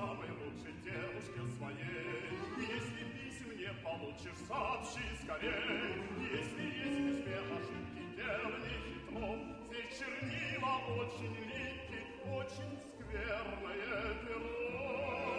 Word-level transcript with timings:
самой 0.00 0.30
лучшей 0.30 0.72
девушке 0.82 1.40
своей. 1.56 2.32
Если 2.56 3.02
писем 3.14 3.50
не 3.58 3.72
получишь, 3.84 4.40
сообщи 4.48 5.04
скорей. 5.22 6.00
Если 6.32 6.64
есть 6.64 7.00
письме 7.06 7.36
ошибки, 7.56 8.02
дело 8.16 8.56
не 8.64 8.74
хитро. 8.84 9.30
Здесь 9.66 9.98
чернила 9.98 10.74
очень 11.00 11.34
липкие, 11.48 12.02
очень 12.32 12.72
скверное 12.96 14.14
перо. 14.24 15.29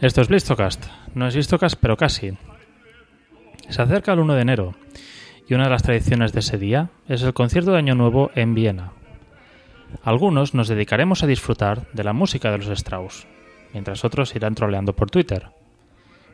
Esto 0.00 0.20
es 0.20 0.28
Blistocast. 0.28 0.86
No 1.16 1.26
es 1.26 1.34
Blistocast, 1.34 1.76
pero 1.80 1.96
casi. 1.96 2.30
Se 3.68 3.82
acerca 3.82 4.12
el 4.12 4.20
1 4.20 4.34
de 4.34 4.42
enero 4.42 4.74
y 5.48 5.54
una 5.54 5.64
de 5.64 5.70
las 5.70 5.82
tradiciones 5.82 6.32
de 6.32 6.38
ese 6.38 6.56
día 6.56 6.90
es 7.08 7.22
el 7.22 7.34
concierto 7.34 7.72
de 7.72 7.78
Año 7.78 7.96
Nuevo 7.96 8.30
en 8.36 8.54
Viena. 8.54 8.92
Algunos 10.04 10.54
nos 10.54 10.68
dedicaremos 10.68 11.24
a 11.24 11.26
disfrutar 11.26 11.90
de 11.92 12.04
la 12.04 12.12
música 12.12 12.52
de 12.52 12.58
los 12.58 12.68
Strauss, 12.68 13.26
mientras 13.72 14.04
otros 14.04 14.36
irán 14.36 14.54
troleando 14.54 14.94
por 14.94 15.10
Twitter. 15.10 15.48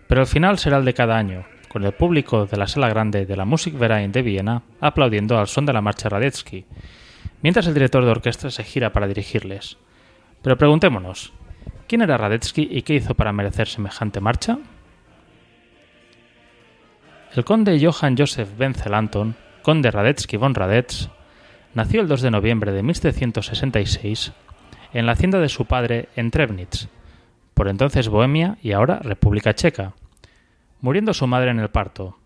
Pero 0.08 0.20
el 0.20 0.26
final 0.26 0.58
será 0.58 0.76
el 0.76 0.84
de 0.84 0.92
cada 0.92 1.16
año, 1.16 1.46
con 1.68 1.84
el 1.84 1.92
público 1.92 2.44
de 2.44 2.58
la 2.58 2.66
sala 2.66 2.90
grande 2.90 3.24
de 3.24 3.36
la 3.36 3.46
Musikverein 3.46 4.12
de 4.12 4.20
Viena 4.20 4.62
aplaudiendo 4.78 5.38
al 5.38 5.46
son 5.46 5.64
de 5.64 5.72
la 5.72 5.80
marcha 5.80 6.10
Radetzky, 6.10 6.66
mientras 7.40 7.66
el 7.66 7.72
director 7.72 8.04
de 8.04 8.10
orquesta 8.10 8.50
se 8.50 8.62
gira 8.62 8.92
para 8.92 9.08
dirigirles. 9.08 9.78
Pero 10.42 10.58
preguntémonos, 10.58 11.32
¿quién 11.86 12.02
era 12.02 12.16
Radetzky 12.16 12.68
y 12.70 12.82
qué 12.82 12.94
hizo 12.94 13.14
para 13.14 13.32
merecer 13.32 13.68
semejante 13.68 14.20
marcha? 14.20 14.58
El 17.34 17.44
conde 17.44 17.80
Johann 17.84 18.16
Joseph 18.16 18.48
Wenzel 18.58 18.94
Anton, 18.94 19.34
conde 19.62 19.90
Radetzky 19.90 20.36
von 20.36 20.54
Radetz, 20.54 21.08
nació 21.74 22.00
el 22.00 22.08
2 22.08 22.22
de 22.22 22.30
noviembre 22.30 22.72
de 22.72 22.82
1766 22.82 24.32
en 24.92 25.06
la 25.06 25.12
hacienda 25.12 25.40
de 25.40 25.48
su 25.48 25.66
padre 25.66 26.08
en 26.14 26.30
Trebnitz, 26.30 26.88
por 27.54 27.68
entonces 27.68 28.08
Bohemia 28.08 28.58
y 28.62 28.72
ahora 28.72 29.00
República 29.00 29.54
Checa, 29.54 29.94
muriendo 30.80 31.12
su 31.12 31.26
madre 31.26 31.50
en 31.50 31.58
el 31.58 31.70
parto. 31.70 32.16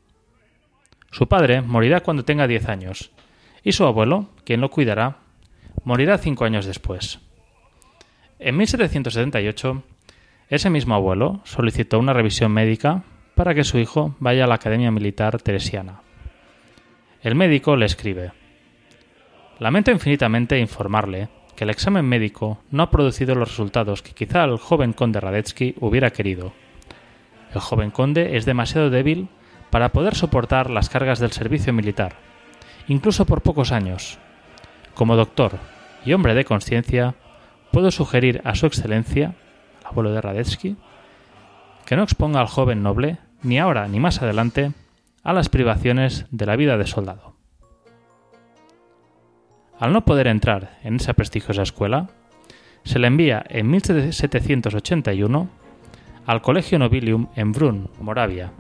Su 1.11 1.27
padre 1.27 1.63
morirá 1.63 2.01
cuando 2.01 2.27
tenga 2.27 2.47
10 2.47 2.69
años, 2.69 3.11
y 3.63 3.73
su 3.73 3.85
abuelo, 3.87 4.29
quien 4.45 4.61
lo 4.61 4.71
cuidará, 4.71 5.17
morirá 5.85 6.19
cinco 6.19 6.45
años 6.45 6.67
después. 6.67 7.21
En 8.41 8.57
1778, 8.57 9.83
ese 10.49 10.71
mismo 10.71 10.95
abuelo 10.95 11.41
solicitó 11.45 11.99
una 11.99 12.13
revisión 12.13 12.53
médica 12.53 13.03
para 13.35 13.53
que 13.53 13.65
su 13.65 13.79
hijo 13.79 14.15
vaya 14.21 14.45
a 14.45 14.47
la 14.47 14.55
Academia 14.55 14.93
Militar 14.93 15.43
Teresiana. 15.43 16.03
El 17.21 17.35
médico 17.35 17.75
le 17.75 17.87
escribe 17.87 18.33
Lamento 19.59 19.91
infinitamente 19.91 20.61
informarle 20.61 21.29
que 21.57 21.65
el 21.65 21.71
examen 21.71 22.05
médico 22.05 22.61
no 22.71 22.85
ha 22.85 22.91
producido 22.91 23.35
los 23.35 23.49
resultados 23.49 24.03
que 24.03 24.13
quizá 24.13 24.45
el 24.45 24.59
joven 24.59 24.93
conde 24.93 25.19
Radetzky 25.19 25.75
hubiera 25.81 26.11
querido. 26.11 26.53
El 27.53 27.61
joven 27.61 27.91
conde 27.91 28.37
es 28.37 28.45
demasiado 28.45 28.89
débil 28.89 29.29
para 29.71 29.89
poder 29.89 30.15
soportar 30.15 30.71
las 30.71 30.89
cargas 30.89 31.19
del 31.19 31.33
servicio 31.33 31.73
militar, 31.73 32.15
incluso 32.87 33.27
por 33.27 33.43
pocos 33.43 33.73
años. 33.73 34.21
Como 34.95 35.17
doctor 35.17 35.59
y 36.05 36.13
hombre 36.13 36.35
de 36.35 36.45
conciencia, 36.45 37.17
puedo 37.79 37.93
sugerir 37.93 38.43
a 38.43 38.57
su 38.57 38.67
excelencia, 38.67 39.37
el 39.81 39.87
abuelo 39.87 40.11
de 40.11 40.21
Radetzky, 40.21 40.77
que 41.87 41.95
no 41.95 42.03
exponga 42.03 42.41
al 42.41 42.49
joven 42.49 42.83
noble, 42.83 43.19
ni 43.45 43.61
ahora 43.61 43.87
ni 43.87 44.01
más 44.01 44.21
adelante, 44.21 44.73
a 45.23 45.33
las 45.33 45.49
privaciones 45.49 46.27
de 46.33 46.47
la 46.47 46.57
vida 46.57 46.77
de 46.77 46.89
soldado. 46.89 47.37
Al 49.79 49.93
no 49.93 50.05
poder 50.05 50.27
entrar 50.27 50.77
en 50.83 50.97
esa 50.97 51.13
prestigiosa 51.13 51.63
escuela, 51.63 52.09
se 52.83 52.99
le 52.99 53.07
envía 53.07 53.45
en 53.49 53.71
1781 53.71 55.49
al 56.27 56.43
Colegio 56.43 56.81
Nobilium 56.81 57.29
en 57.37 57.53
Brunn, 57.53 57.91
Moravia, 58.01 58.51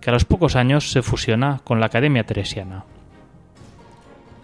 que 0.00 0.08
a 0.08 0.14
los 0.14 0.24
pocos 0.24 0.56
años 0.56 0.90
se 0.90 1.02
fusiona 1.02 1.60
con 1.62 1.78
la 1.78 1.84
Academia 1.84 2.24
Teresiana. 2.24 2.86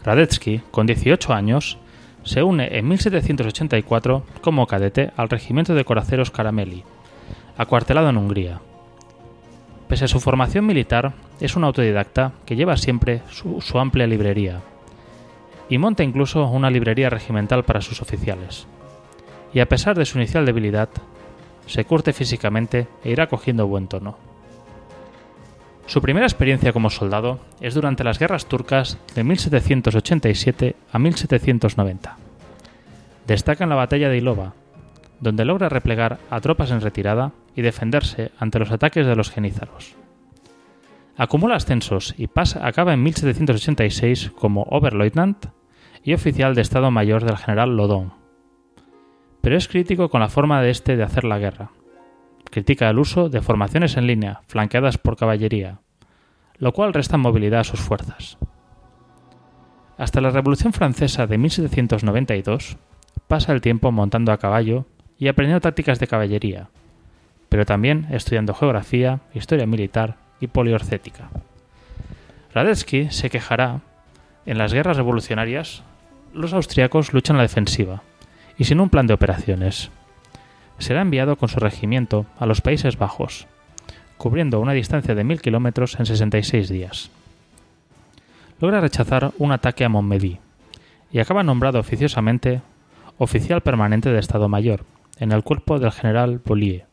Radetzky, 0.04 0.60
con 0.70 0.86
18 0.86 1.32
años, 1.32 1.78
se 2.28 2.42
une 2.42 2.76
en 2.76 2.86
1784 2.86 4.22
como 4.42 4.66
cadete 4.66 5.12
al 5.16 5.30
regimiento 5.30 5.74
de 5.74 5.86
coraceros 5.86 6.30
Caramelli, 6.30 6.84
acuartelado 7.56 8.10
en 8.10 8.18
Hungría. 8.18 8.60
Pese 9.88 10.04
a 10.04 10.08
su 10.08 10.20
formación 10.20 10.66
militar, 10.66 11.14
es 11.40 11.56
un 11.56 11.64
autodidacta 11.64 12.32
que 12.44 12.54
lleva 12.54 12.76
siempre 12.76 13.22
su, 13.30 13.78
amplia 13.78 14.06
librería, 14.06 14.60
y 15.70 15.78
monta 15.78 16.04
incluso 16.04 16.46
una 16.48 16.70
librería 16.70 17.08
regimental 17.08 17.64
para 17.64 17.80
sus 17.80 18.02
oficiales. 18.02 18.66
Y 19.54 19.60
a 19.60 19.66
pesar 19.66 19.96
de 19.96 20.04
su 20.04 20.18
inicial 20.18 20.44
debilidad, 20.44 20.90
se 21.66 21.86
curte 21.86 22.12
físicamente 22.12 22.88
e 23.04 23.10
irá 23.10 23.28
cogiendo 23.28 23.66
buen 23.66 23.88
tono. 23.88 24.27
Su 25.88 26.02
primera 26.02 26.26
experiencia 26.26 26.74
como 26.74 26.90
soldado 26.90 27.40
es 27.62 27.72
durante 27.72 28.04
las 28.04 28.18
guerras 28.18 28.44
turcas 28.44 28.98
de 29.14 29.24
1787 29.24 30.76
a 30.92 30.98
1790. 30.98 32.18
Destaca 33.26 33.64
en 33.64 33.70
la 33.70 33.76
batalla 33.76 34.10
de 34.10 34.18
Ilova, 34.18 34.52
donde 35.18 35.46
logra 35.46 35.70
replegar 35.70 36.18
a 36.28 36.42
tropas 36.42 36.72
en 36.72 36.82
retirada 36.82 37.32
y 37.56 37.62
defenderse 37.62 38.32
ante 38.38 38.58
los 38.58 38.70
ataques 38.70 39.06
de 39.06 39.16
los 39.16 39.30
genízaros. 39.30 39.96
Acumula 41.16 41.56
ascensos 41.56 42.14
y 42.18 42.26
pasa, 42.26 42.66
acaba 42.66 42.92
en 42.92 43.02
1786 43.02 44.32
como 44.36 44.64
Oberleutnant 44.64 45.46
y 46.04 46.12
oficial 46.12 46.54
de 46.54 46.60
Estado 46.60 46.90
Mayor 46.90 47.24
del 47.24 47.38
general 47.38 47.78
Lodon. 47.78 48.12
Pero 49.40 49.56
es 49.56 49.68
crítico 49.68 50.10
con 50.10 50.20
la 50.20 50.28
forma 50.28 50.60
de 50.60 50.68
este 50.68 50.98
de 50.98 51.04
hacer 51.04 51.24
la 51.24 51.38
guerra. 51.38 51.70
Critica 52.50 52.88
el 52.88 52.98
uso 52.98 53.28
de 53.28 53.42
formaciones 53.42 53.96
en 53.96 54.06
línea, 54.06 54.40
flanqueadas 54.46 54.98
por 54.98 55.16
caballería, 55.16 55.80
lo 56.56 56.72
cual 56.72 56.94
resta 56.94 57.16
movilidad 57.16 57.60
a 57.60 57.64
sus 57.64 57.80
fuerzas. 57.80 58.38
Hasta 59.96 60.20
la 60.20 60.30
Revolución 60.30 60.72
Francesa 60.72 61.26
de 61.26 61.38
1792 61.38 62.76
pasa 63.26 63.52
el 63.52 63.60
tiempo 63.60 63.92
montando 63.92 64.32
a 64.32 64.38
caballo 64.38 64.86
y 65.18 65.28
aprendiendo 65.28 65.60
tácticas 65.60 65.98
de 65.98 66.06
caballería, 66.06 66.68
pero 67.48 67.66
también 67.66 68.06
estudiando 68.10 68.54
geografía, 68.54 69.20
historia 69.34 69.66
militar 69.66 70.16
y 70.40 70.46
poliorcética. 70.46 71.30
Radetzky 72.54 73.10
se 73.10 73.28
quejará 73.28 73.80
en 74.46 74.56
las 74.56 74.72
guerras 74.72 74.96
revolucionarias 74.96 75.82
los 76.32 76.52
austriacos 76.52 77.12
luchan 77.12 77.36
la 77.36 77.42
defensiva 77.42 78.02
y 78.56 78.64
sin 78.64 78.80
un 78.80 78.90
plan 78.90 79.06
de 79.06 79.14
operaciones. 79.14 79.90
Será 80.78 81.02
enviado 81.02 81.36
con 81.36 81.48
su 81.48 81.60
regimiento 81.60 82.26
a 82.38 82.46
los 82.46 82.60
Países 82.60 82.96
Bajos, 82.96 83.46
cubriendo 84.16 84.60
una 84.60 84.72
distancia 84.72 85.14
de 85.14 85.24
mil 85.24 85.40
kilómetros 85.40 85.98
en 85.98 86.06
66 86.06 86.68
días. 86.68 87.10
Logra 88.60 88.80
rechazar 88.80 89.32
un 89.38 89.52
ataque 89.52 89.84
a 89.84 89.88
Montmedy 89.88 90.38
y 91.12 91.20
acaba 91.20 91.42
nombrado 91.42 91.78
oficiosamente 91.78 92.60
oficial 93.18 93.60
permanente 93.60 94.10
de 94.10 94.18
Estado 94.18 94.48
Mayor 94.48 94.84
en 95.18 95.32
el 95.32 95.42
cuerpo 95.42 95.78
del 95.78 95.92
general 95.92 96.40
Bollier, 96.44 96.86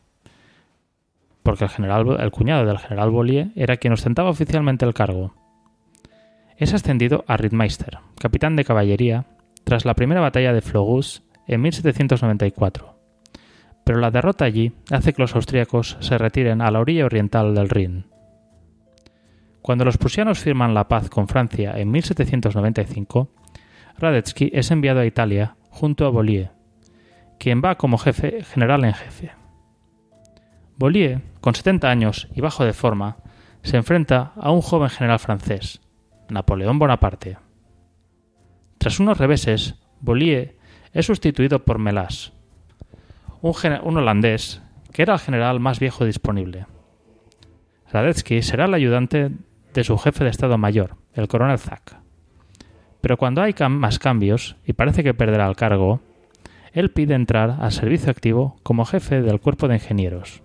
porque 1.42 1.64
el, 1.64 1.70
general, 1.70 2.16
el 2.20 2.30
cuñado 2.30 2.66
del 2.66 2.78
general 2.78 3.10
Bollier 3.10 3.48
era 3.54 3.76
quien 3.76 3.92
ostentaba 3.92 4.30
oficialmente 4.30 4.84
el 4.84 4.94
cargo. 4.94 5.34
Es 6.56 6.74
ascendido 6.74 7.24
a 7.28 7.36
Rittmeister, 7.36 7.98
capitán 8.18 8.56
de 8.56 8.64
caballería, 8.64 9.26
tras 9.64 9.84
la 9.84 9.94
primera 9.94 10.20
batalla 10.20 10.52
de 10.52 10.62
Flogus 10.62 11.22
en 11.46 11.60
1794. 11.60 12.95
Pero 13.86 14.00
la 14.00 14.10
derrota 14.10 14.44
allí 14.44 14.72
hace 14.90 15.12
que 15.12 15.22
los 15.22 15.36
austríacos 15.36 15.96
se 16.00 16.18
retiren 16.18 16.60
a 16.60 16.72
la 16.72 16.80
orilla 16.80 17.04
oriental 17.04 17.54
del 17.54 17.68
Rin. 17.68 18.06
Cuando 19.62 19.84
los 19.84 19.96
prusianos 19.96 20.40
firman 20.40 20.74
la 20.74 20.88
paz 20.88 21.08
con 21.08 21.28
Francia 21.28 21.72
en 21.78 21.92
1795, 21.92 23.30
Radetzky 23.96 24.50
es 24.52 24.72
enviado 24.72 24.98
a 24.98 25.06
Italia 25.06 25.54
junto 25.70 26.04
a 26.04 26.10
Bollier, 26.10 26.50
quien 27.38 27.62
va 27.64 27.76
como 27.76 27.96
jefe 27.96 28.42
general 28.42 28.84
en 28.84 28.94
jefe. 28.94 29.30
Bollier, 30.76 31.22
con 31.40 31.54
70 31.54 31.88
años 31.88 32.26
y 32.34 32.40
bajo 32.40 32.64
de 32.64 32.72
forma, 32.72 33.18
se 33.62 33.76
enfrenta 33.76 34.32
a 34.34 34.50
un 34.50 34.62
joven 34.62 34.90
general 34.90 35.20
francés, 35.20 35.80
Napoleón 36.28 36.80
Bonaparte. 36.80 37.38
Tras 38.78 38.98
unos 38.98 39.16
reveses, 39.16 39.76
Bollier 40.00 40.58
es 40.92 41.06
sustituido 41.06 41.64
por 41.64 41.78
Melas, 41.78 42.32
un, 43.42 43.96
holandés 43.96 44.62
que 44.92 45.02
era 45.02 45.14
el 45.14 45.20
general 45.20 45.60
más 45.60 45.78
viejo 45.78 46.04
disponible. 46.04 46.66
Radetzky 47.92 48.42
será 48.42 48.64
el 48.64 48.74
ayudante 48.74 49.30
de 49.74 49.84
su 49.84 49.96
jefe 49.98 50.24
de 50.24 50.30
Estado 50.30 50.58
Mayor, 50.58 50.96
el 51.14 51.28
coronel 51.28 51.58
Zack. 51.58 51.98
Pero 53.00 53.16
cuando 53.16 53.42
hay 53.42 53.54
más 53.68 53.98
cambios, 53.98 54.56
y 54.66 54.72
parece 54.72 55.04
que 55.04 55.14
perderá 55.14 55.46
el 55.46 55.56
cargo, 55.56 56.00
él 56.72 56.90
pide 56.90 57.14
entrar 57.14 57.58
al 57.60 57.72
servicio 57.72 58.10
activo 58.10 58.56
como 58.62 58.84
jefe 58.84 59.22
del 59.22 59.40
cuerpo 59.40 59.68
de 59.68 59.74
ingenieros. 59.74 60.42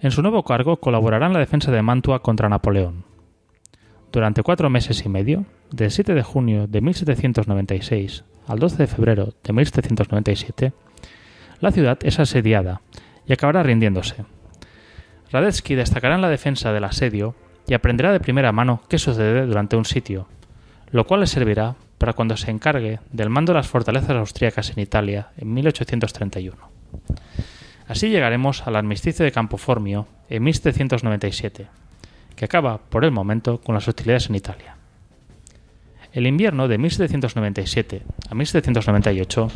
En 0.00 0.10
su 0.10 0.22
nuevo 0.22 0.42
cargo 0.42 0.76
colaborará 0.76 1.26
en 1.26 1.32
la 1.32 1.38
defensa 1.38 1.70
de 1.70 1.82
Mantua 1.82 2.20
contra 2.20 2.48
Napoleón. 2.48 3.04
Durante 4.12 4.42
cuatro 4.42 4.68
meses 4.70 5.04
y 5.04 5.08
medio, 5.08 5.44
del 5.70 5.90
7 5.90 6.14
de 6.14 6.22
junio 6.22 6.66
de 6.66 6.80
1796 6.80 8.24
al 8.46 8.58
12 8.58 8.76
de 8.76 8.86
febrero 8.86 9.34
de 9.42 9.52
1797, 9.52 10.72
la 11.60 11.72
ciudad 11.72 11.98
es 12.02 12.18
asediada 12.18 12.80
y 13.26 13.32
acabará 13.32 13.62
rindiéndose. 13.62 14.24
Radetzky 15.30 15.74
destacará 15.74 16.14
en 16.14 16.22
la 16.22 16.28
defensa 16.28 16.72
del 16.72 16.84
asedio 16.84 17.34
y 17.66 17.74
aprenderá 17.74 18.12
de 18.12 18.20
primera 18.20 18.52
mano 18.52 18.82
qué 18.88 18.98
sucede 18.98 19.46
durante 19.46 19.76
un 19.76 19.84
sitio, 19.84 20.28
lo 20.90 21.06
cual 21.06 21.20
le 21.20 21.26
servirá 21.26 21.76
para 21.98 22.12
cuando 22.12 22.36
se 22.36 22.50
encargue 22.50 23.00
del 23.10 23.30
mando 23.30 23.52
de 23.52 23.58
las 23.58 23.68
fortalezas 23.68 24.10
austríacas 24.10 24.70
en 24.70 24.80
Italia 24.80 25.28
en 25.36 25.52
1831. 25.54 26.56
Así 27.88 28.08
llegaremos 28.08 28.66
al 28.66 28.76
armisticio 28.76 29.24
de 29.24 29.32
Campoformio 29.32 30.06
en 30.28 30.42
1797, 30.42 31.66
que 32.36 32.44
acaba, 32.44 32.78
por 32.78 33.04
el 33.04 33.10
momento, 33.10 33.60
con 33.60 33.74
las 33.74 33.86
hostilidades 33.88 34.28
en 34.28 34.36
Italia. 34.36 34.76
El 36.12 36.26
invierno 36.26 36.68
de 36.68 36.78
1797 36.78 38.02
a 38.30 38.34
1798 38.34 39.48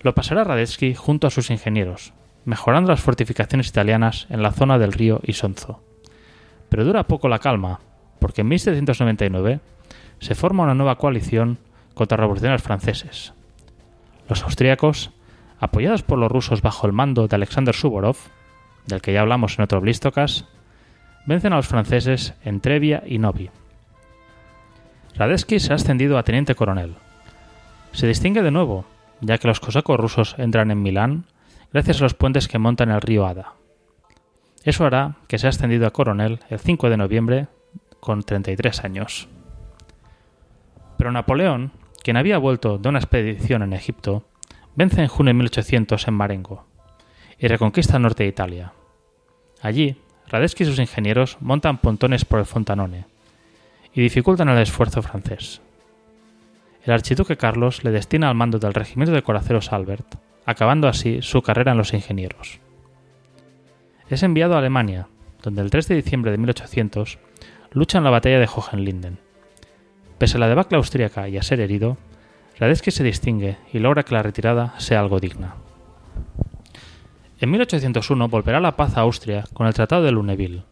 lo 0.00 0.14
pasará 0.14 0.44
Radetzky 0.44 0.94
junto 0.94 1.26
a 1.26 1.30
sus 1.30 1.50
ingenieros, 1.50 2.12
mejorando 2.44 2.90
las 2.90 3.00
fortificaciones 3.00 3.68
italianas 3.68 4.26
en 4.30 4.42
la 4.42 4.52
zona 4.52 4.78
del 4.78 4.92
río 4.92 5.20
Isonzo. 5.24 5.82
Pero 6.68 6.84
dura 6.84 7.06
poco 7.06 7.28
la 7.28 7.38
calma, 7.38 7.80
porque 8.18 8.42
en 8.42 8.48
1799 8.48 9.60
se 10.20 10.34
forma 10.34 10.64
una 10.64 10.74
nueva 10.74 10.98
coalición 10.98 11.58
contra 11.94 12.16
revolucionarios 12.16 12.62
franceses. 12.62 13.32
Los 14.28 14.42
austríacos, 14.42 15.10
apoyados 15.58 16.02
por 16.02 16.18
los 16.18 16.30
rusos 16.30 16.62
bajo 16.62 16.86
el 16.86 16.92
mando 16.92 17.26
de 17.26 17.36
Alexander 17.36 17.74
Suvorov, 17.74 18.16
del 18.86 19.00
que 19.00 19.12
ya 19.12 19.20
hablamos 19.20 19.58
en 19.58 19.64
otro 19.64 19.80
Blistocas, 19.80 20.46
vencen 21.26 21.52
a 21.52 21.56
los 21.56 21.66
franceses 21.66 22.34
en 22.44 22.60
Trevia 22.60 23.02
y 23.06 23.18
Novi. 23.18 23.50
Radetzky 25.16 25.58
se 25.58 25.72
ha 25.72 25.76
ascendido 25.76 26.16
a 26.16 26.22
teniente 26.22 26.54
coronel. 26.54 26.94
Se 27.92 28.06
distingue 28.06 28.42
de 28.42 28.50
nuevo, 28.50 28.84
ya 29.20 29.38
que 29.38 29.48
los 29.48 29.60
cosacos 29.60 29.98
rusos 29.98 30.34
entran 30.38 30.70
en 30.70 30.82
Milán 30.82 31.26
gracias 31.72 32.00
a 32.00 32.04
los 32.04 32.14
puentes 32.14 32.48
que 32.48 32.58
montan 32.58 32.90
el 32.90 33.00
río 33.00 33.26
Ada. 33.26 33.54
Eso 34.64 34.84
hará 34.84 35.16
que 35.28 35.38
sea 35.38 35.50
ascendido 35.50 35.86
a 35.86 35.92
coronel 35.92 36.40
el 36.50 36.58
5 36.58 36.90
de 36.90 36.96
noviembre 36.96 37.48
con 38.00 38.22
33 38.22 38.84
años. 38.84 39.28
Pero 40.96 41.12
Napoleón, 41.12 41.72
quien 42.02 42.16
había 42.16 42.38
vuelto 42.38 42.78
de 42.78 42.88
una 42.88 42.98
expedición 42.98 43.62
en 43.62 43.72
Egipto, 43.72 44.24
vence 44.74 45.00
en 45.00 45.08
junio 45.08 45.30
de 45.30 45.34
1800 45.34 46.08
en 46.08 46.14
Marengo 46.14 46.66
y 47.38 47.46
reconquista 47.48 47.96
el 47.96 48.02
norte 48.02 48.24
de 48.24 48.30
Italia. 48.30 48.72
Allí, 49.62 49.96
Radetzky 50.28 50.64
y 50.64 50.66
sus 50.66 50.78
ingenieros 50.78 51.38
montan 51.40 51.78
pontones 51.78 52.24
por 52.24 52.38
el 52.38 52.46
Fontanone 52.46 53.06
y 53.94 54.02
dificultan 54.02 54.48
el 54.48 54.58
esfuerzo 54.58 55.02
francés. 55.02 55.60
El 56.84 56.92
archiduque 56.92 57.36
Carlos 57.36 57.84
le 57.84 57.90
destina 57.90 58.28
al 58.28 58.34
mando 58.34 58.58
del 58.58 58.74
regimiento 58.74 59.14
de 59.14 59.22
coraceros 59.22 59.72
Albert, 59.72 60.16
acabando 60.46 60.88
así 60.88 61.20
su 61.22 61.42
carrera 61.42 61.72
en 61.72 61.78
los 61.78 61.92
ingenieros. 61.92 62.60
Es 64.08 64.22
enviado 64.22 64.54
a 64.54 64.58
Alemania, 64.58 65.08
donde 65.42 65.62
el 65.62 65.70
3 65.70 65.88
de 65.88 65.94
diciembre 65.96 66.30
de 66.30 66.38
1800 66.38 67.18
lucha 67.72 67.98
en 67.98 68.04
la 68.04 68.10
batalla 68.10 68.38
de 68.38 68.48
Hohenlinden. 68.48 69.18
Pese 70.18 70.36
a 70.36 70.40
la 70.40 70.48
debacle 70.48 70.78
austríaca 70.78 71.28
y 71.28 71.36
a 71.36 71.42
ser 71.42 71.60
herido, 71.60 71.98
Radetzky 72.58 72.90
se 72.90 73.04
distingue 73.04 73.58
y 73.72 73.78
logra 73.78 74.02
que 74.02 74.14
la 74.14 74.22
retirada 74.22 74.74
sea 74.78 75.00
algo 75.00 75.20
digna. 75.20 75.54
En 77.40 77.50
1801 77.50 78.28
volverá 78.28 78.58
la 78.58 78.74
paz 78.74 78.96
a 78.96 79.02
Austria 79.02 79.44
con 79.52 79.66
el 79.68 79.74
Tratado 79.74 80.02
de 80.02 80.10
Luneville. 80.10 80.64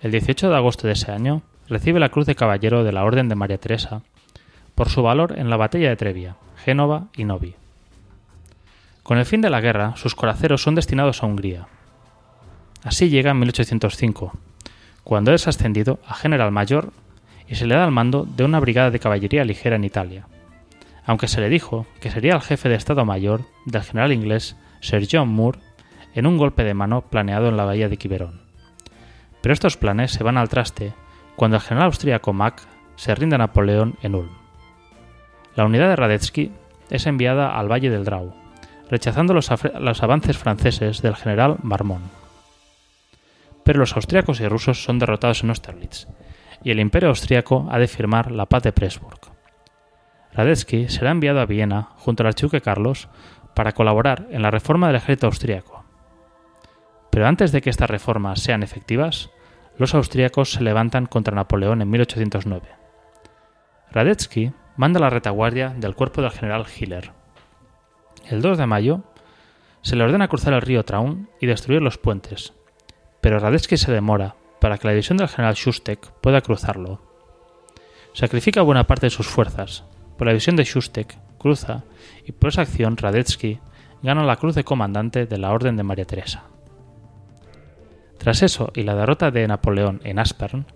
El 0.00 0.10
18 0.10 0.48
de 0.48 0.56
agosto 0.56 0.86
de 0.86 0.94
ese 0.94 1.12
año 1.12 1.42
recibe 1.68 2.00
la 2.00 2.08
Cruz 2.08 2.24
de 2.24 2.34
Caballero 2.34 2.82
de 2.82 2.92
la 2.92 3.04
Orden 3.04 3.28
de 3.28 3.34
María 3.34 3.58
Teresa 3.58 4.02
por 4.76 4.90
su 4.90 5.02
valor 5.02 5.36
en 5.36 5.50
la 5.50 5.56
batalla 5.56 5.88
de 5.88 5.96
Trevia, 5.96 6.36
Génova 6.64 7.08
y 7.16 7.24
Novi. 7.24 7.56
Con 9.02 9.18
el 9.18 9.24
fin 9.24 9.40
de 9.40 9.50
la 9.50 9.60
guerra, 9.60 9.96
sus 9.96 10.14
coraceros 10.14 10.62
son 10.62 10.76
destinados 10.76 11.22
a 11.22 11.26
Hungría. 11.26 11.66
Así 12.84 13.08
llega 13.08 13.32
en 13.32 13.38
1805, 13.40 14.32
cuando 15.02 15.32
es 15.32 15.48
ascendido 15.48 15.98
a 16.06 16.14
general 16.14 16.52
mayor 16.52 16.92
y 17.48 17.54
se 17.54 17.66
le 17.66 17.74
da 17.74 17.84
el 17.84 17.90
mando 17.90 18.24
de 18.24 18.44
una 18.44 18.60
brigada 18.60 18.90
de 18.90 19.00
caballería 19.00 19.44
ligera 19.44 19.76
en 19.76 19.84
Italia, 19.84 20.26
aunque 21.04 21.26
se 21.26 21.40
le 21.40 21.48
dijo 21.48 21.86
que 22.00 22.10
sería 22.10 22.34
el 22.34 22.42
jefe 22.42 22.68
de 22.68 22.74
Estado 22.74 23.04
Mayor 23.04 23.42
del 23.64 23.82
general 23.82 24.12
inglés 24.12 24.56
Sir 24.80 25.08
John 25.10 25.28
Moore 25.28 25.60
en 26.14 26.26
un 26.26 26.36
golpe 26.36 26.64
de 26.64 26.74
mano 26.74 27.00
planeado 27.02 27.48
en 27.48 27.56
la 27.56 27.64
bahía 27.64 27.88
de 27.88 27.96
Quiberón. 27.96 28.42
Pero 29.40 29.52
estos 29.52 29.76
planes 29.76 30.10
se 30.10 30.22
van 30.24 30.36
al 30.36 30.48
traste 30.48 30.92
cuando 31.34 31.56
el 31.56 31.62
general 31.62 31.86
austríaco 31.86 32.32
Mack 32.32 32.62
se 32.96 33.14
rinde 33.14 33.36
a 33.36 33.38
Napoleón 33.38 33.96
en 34.02 34.16
Ulm. 34.16 34.45
La 35.56 35.64
unidad 35.64 35.88
de 35.88 35.96
Radetzky 35.96 36.52
es 36.90 37.06
enviada 37.06 37.58
al 37.58 37.72
Valle 37.72 37.88
del 37.88 38.04
Drau, 38.04 38.34
rechazando 38.90 39.32
los, 39.32 39.50
avances 40.02 40.36
franceses 40.36 41.00
del 41.00 41.16
general 41.16 41.56
Marmont. 41.62 42.04
Pero 43.64 43.80
los 43.80 43.96
austriacos 43.96 44.40
y 44.40 44.48
rusos 44.48 44.84
son 44.84 44.98
derrotados 44.98 45.42
en 45.42 45.48
Austerlitz, 45.48 46.06
y 46.62 46.70
el 46.70 46.78
imperio 46.78 47.08
austriaco 47.08 47.66
ha 47.70 47.78
de 47.78 47.88
firmar 47.88 48.30
la 48.30 48.44
paz 48.44 48.64
de 48.64 48.72
Pressburg. 48.72 49.18
Radetzky 50.34 50.90
será 50.90 51.10
enviado 51.10 51.40
a 51.40 51.46
Viena 51.46 51.88
junto 51.96 52.22
al 52.22 52.28
archiduque 52.28 52.60
Carlos 52.60 53.08
para 53.54 53.72
colaborar 53.72 54.26
en 54.30 54.42
la 54.42 54.50
reforma 54.50 54.88
del 54.88 54.96
ejército 54.96 55.26
austriaco. 55.26 55.86
Pero 57.10 57.26
antes 57.26 57.50
de 57.50 57.62
que 57.62 57.70
estas 57.70 57.88
reformas 57.88 58.40
sean 58.40 58.62
efectivas, 58.62 59.30
los 59.78 59.94
austriacos 59.94 60.52
se 60.52 60.62
levantan 60.62 61.06
contra 61.06 61.34
Napoleón 61.34 61.80
en 61.80 61.88
1809. 61.88 62.68
Radetzky 63.90 64.52
manda 64.76 65.00
la 65.00 65.10
retaguardia 65.10 65.70
del 65.70 65.94
cuerpo 65.94 66.22
del 66.22 66.30
general 66.30 66.66
Hiller, 66.66 67.12
el 68.28 68.42
2 68.42 68.58
de 68.58 68.66
mayo, 68.66 69.04
se 69.82 69.94
le 69.94 70.02
ordena 70.02 70.26
cruzar 70.26 70.52
el 70.52 70.60
río 70.60 70.84
Traun 70.84 71.28
y 71.40 71.46
destruir 71.46 71.80
los 71.80 71.96
puentes, 71.96 72.52
pero 73.20 73.38
Radetzky 73.38 73.76
se 73.76 73.92
demora 73.92 74.34
para 74.60 74.78
que 74.78 74.88
la 74.88 74.92
división 74.92 75.16
del 75.16 75.28
general 75.28 75.54
Schustek 75.54 76.10
pueda 76.20 76.40
cruzarlo. 76.40 77.00
Sacrifica 78.14 78.62
buena 78.62 78.86
parte 78.86 79.06
de 79.06 79.10
sus 79.10 79.28
fuerzas, 79.28 79.84
pero 80.16 80.26
la 80.26 80.32
división 80.32 80.56
de 80.56 80.64
Schustek 80.64 81.16
cruza 81.38 81.84
y 82.24 82.32
por 82.32 82.48
esa 82.48 82.62
acción 82.62 82.96
Radetzky 82.96 83.60
gana 84.02 84.24
la 84.24 84.36
cruz 84.36 84.56
de 84.56 84.64
comandante 84.64 85.26
de 85.26 85.38
la 85.38 85.52
Orden 85.52 85.76
de 85.76 85.84
María 85.84 86.04
Teresa. 86.04 86.44
Tras 88.18 88.42
eso 88.42 88.72
y 88.74 88.82
la 88.82 88.96
derrota 88.96 89.30
de 89.30 89.46
Napoleón 89.46 90.00
en 90.02 90.18
Aspern, 90.18 90.66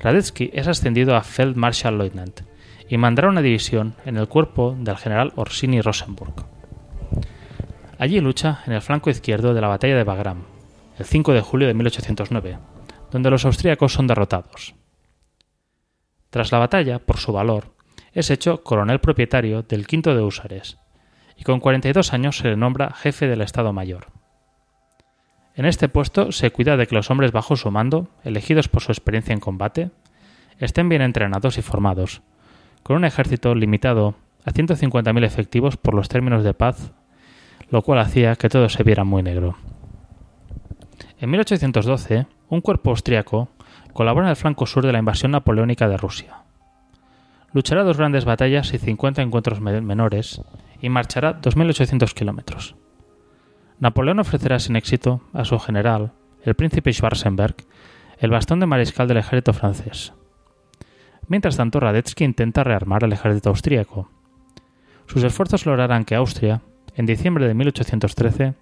Radetzky 0.00 0.50
es 0.52 0.68
ascendido 0.68 1.16
a 1.16 1.22
Feldmarschallleutnant 1.22 2.42
y 2.92 2.98
mandará 2.98 3.30
una 3.30 3.40
división 3.40 3.94
en 4.04 4.18
el 4.18 4.28
cuerpo 4.28 4.76
del 4.78 4.98
general 4.98 5.32
Orsini 5.36 5.80
Rosenburg. 5.80 6.34
Allí 7.96 8.20
lucha 8.20 8.62
en 8.66 8.74
el 8.74 8.82
flanco 8.82 9.08
izquierdo 9.08 9.54
de 9.54 9.62
la 9.62 9.68
batalla 9.68 9.96
de 9.96 10.04
Bagram, 10.04 10.42
el 10.98 11.06
5 11.06 11.32
de 11.32 11.40
julio 11.40 11.68
de 11.68 11.72
1809, 11.72 12.58
donde 13.10 13.30
los 13.30 13.46
austríacos 13.46 13.94
son 13.94 14.06
derrotados. 14.06 14.74
Tras 16.28 16.52
la 16.52 16.58
batalla, 16.58 16.98
por 16.98 17.16
su 17.16 17.32
valor, 17.32 17.74
es 18.12 18.28
hecho 18.30 18.62
coronel 18.62 19.00
propietario 19.00 19.62
del 19.62 19.86
quinto 19.86 20.14
de 20.14 20.22
Húsares, 20.22 20.76
y 21.38 21.44
con 21.44 21.60
42 21.60 22.12
años 22.12 22.36
se 22.36 22.48
le 22.48 22.58
nombra 22.58 22.92
jefe 22.92 23.26
del 23.26 23.40
Estado 23.40 23.72
Mayor. 23.72 24.08
En 25.54 25.64
este 25.64 25.88
puesto 25.88 26.30
se 26.30 26.50
cuida 26.50 26.76
de 26.76 26.86
que 26.86 26.94
los 26.94 27.10
hombres 27.10 27.32
bajo 27.32 27.56
su 27.56 27.70
mando, 27.70 28.10
elegidos 28.22 28.68
por 28.68 28.82
su 28.82 28.92
experiencia 28.92 29.32
en 29.32 29.40
combate, 29.40 29.92
estén 30.58 30.90
bien 30.90 31.00
entrenados 31.00 31.56
y 31.56 31.62
formados, 31.62 32.20
con 32.82 32.96
un 32.96 33.04
ejército 33.04 33.54
limitado 33.54 34.14
a 34.44 34.50
150.000 34.50 35.24
efectivos 35.24 35.76
por 35.76 35.94
los 35.94 36.08
términos 36.08 36.44
de 36.44 36.54
paz, 36.54 36.92
lo 37.70 37.82
cual 37.82 38.00
hacía 38.00 38.36
que 38.36 38.48
todo 38.48 38.68
se 38.68 38.82
viera 38.82 39.04
muy 39.04 39.22
negro. 39.22 39.56
En 41.18 41.30
1812, 41.30 42.26
un 42.48 42.60
cuerpo 42.60 42.90
austriaco 42.90 43.48
colabora 43.92 44.26
en 44.26 44.30
el 44.30 44.36
flanco 44.36 44.66
sur 44.66 44.84
de 44.84 44.92
la 44.92 44.98
invasión 44.98 45.32
napoleónica 45.32 45.88
de 45.88 45.96
Rusia. 45.96 46.38
Luchará 47.52 47.84
dos 47.84 47.98
grandes 47.98 48.24
batallas 48.24 48.72
y 48.74 48.78
50 48.78 49.22
encuentros 49.22 49.60
menores 49.60 50.42
y 50.80 50.88
marchará 50.88 51.40
2.800 51.40 52.12
kilómetros. 52.14 52.74
Napoleón 53.78 54.20
ofrecerá 54.20 54.58
sin 54.58 54.76
éxito 54.76 55.22
a 55.32 55.44
su 55.44 55.58
general, 55.58 56.12
el 56.44 56.54
príncipe 56.54 56.92
Schwarzenberg, 56.92 57.56
el 58.18 58.30
bastón 58.30 58.60
de 58.60 58.66
mariscal 58.66 59.08
del 59.08 59.18
ejército 59.18 59.52
francés, 59.52 60.14
Mientras 61.28 61.56
tanto, 61.56 61.80
Radetzky 61.80 62.24
intenta 62.24 62.64
rearmar 62.64 63.04
al 63.04 63.12
ejército 63.12 63.50
austríaco. 63.50 64.10
Sus 65.06 65.22
esfuerzos 65.24 65.66
lograrán 65.66 66.04
que 66.04 66.14
Austria, 66.14 66.62
en 66.94 67.06
diciembre 67.06 67.46
de 67.46 67.54
1813, 67.54 68.54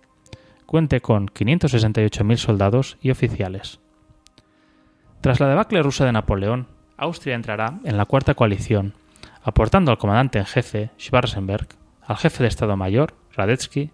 cuente 0.67 1.01
con 1.01 1.29
568.000 1.29 2.37
soldados 2.37 2.97
y 3.01 3.11
oficiales. 3.11 3.81
Tras 5.21 5.41
la 5.41 5.49
debacle 5.49 5.83
rusa 5.83 6.05
de 6.05 6.13
Napoleón, 6.13 6.69
Austria 6.97 7.35
entrará 7.35 7.81
en 7.85 7.97
la 7.97 8.05
cuarta 8.05 8.35
coalición, 8.35 8.95
aportando 9.43 9.91
al 9.91 9.99
comandante 9.99 10.39
en 10.39 10.47
jefe, 10.47 10.91
Schwarzenberg, 10.99 11.69
al 12.03 12.17
jefe 12.17 12.43
de 12.43 12.49
Estado 12.49 12.77
Mayor, 12.77 13.15
Radetzky, 13.35 13.91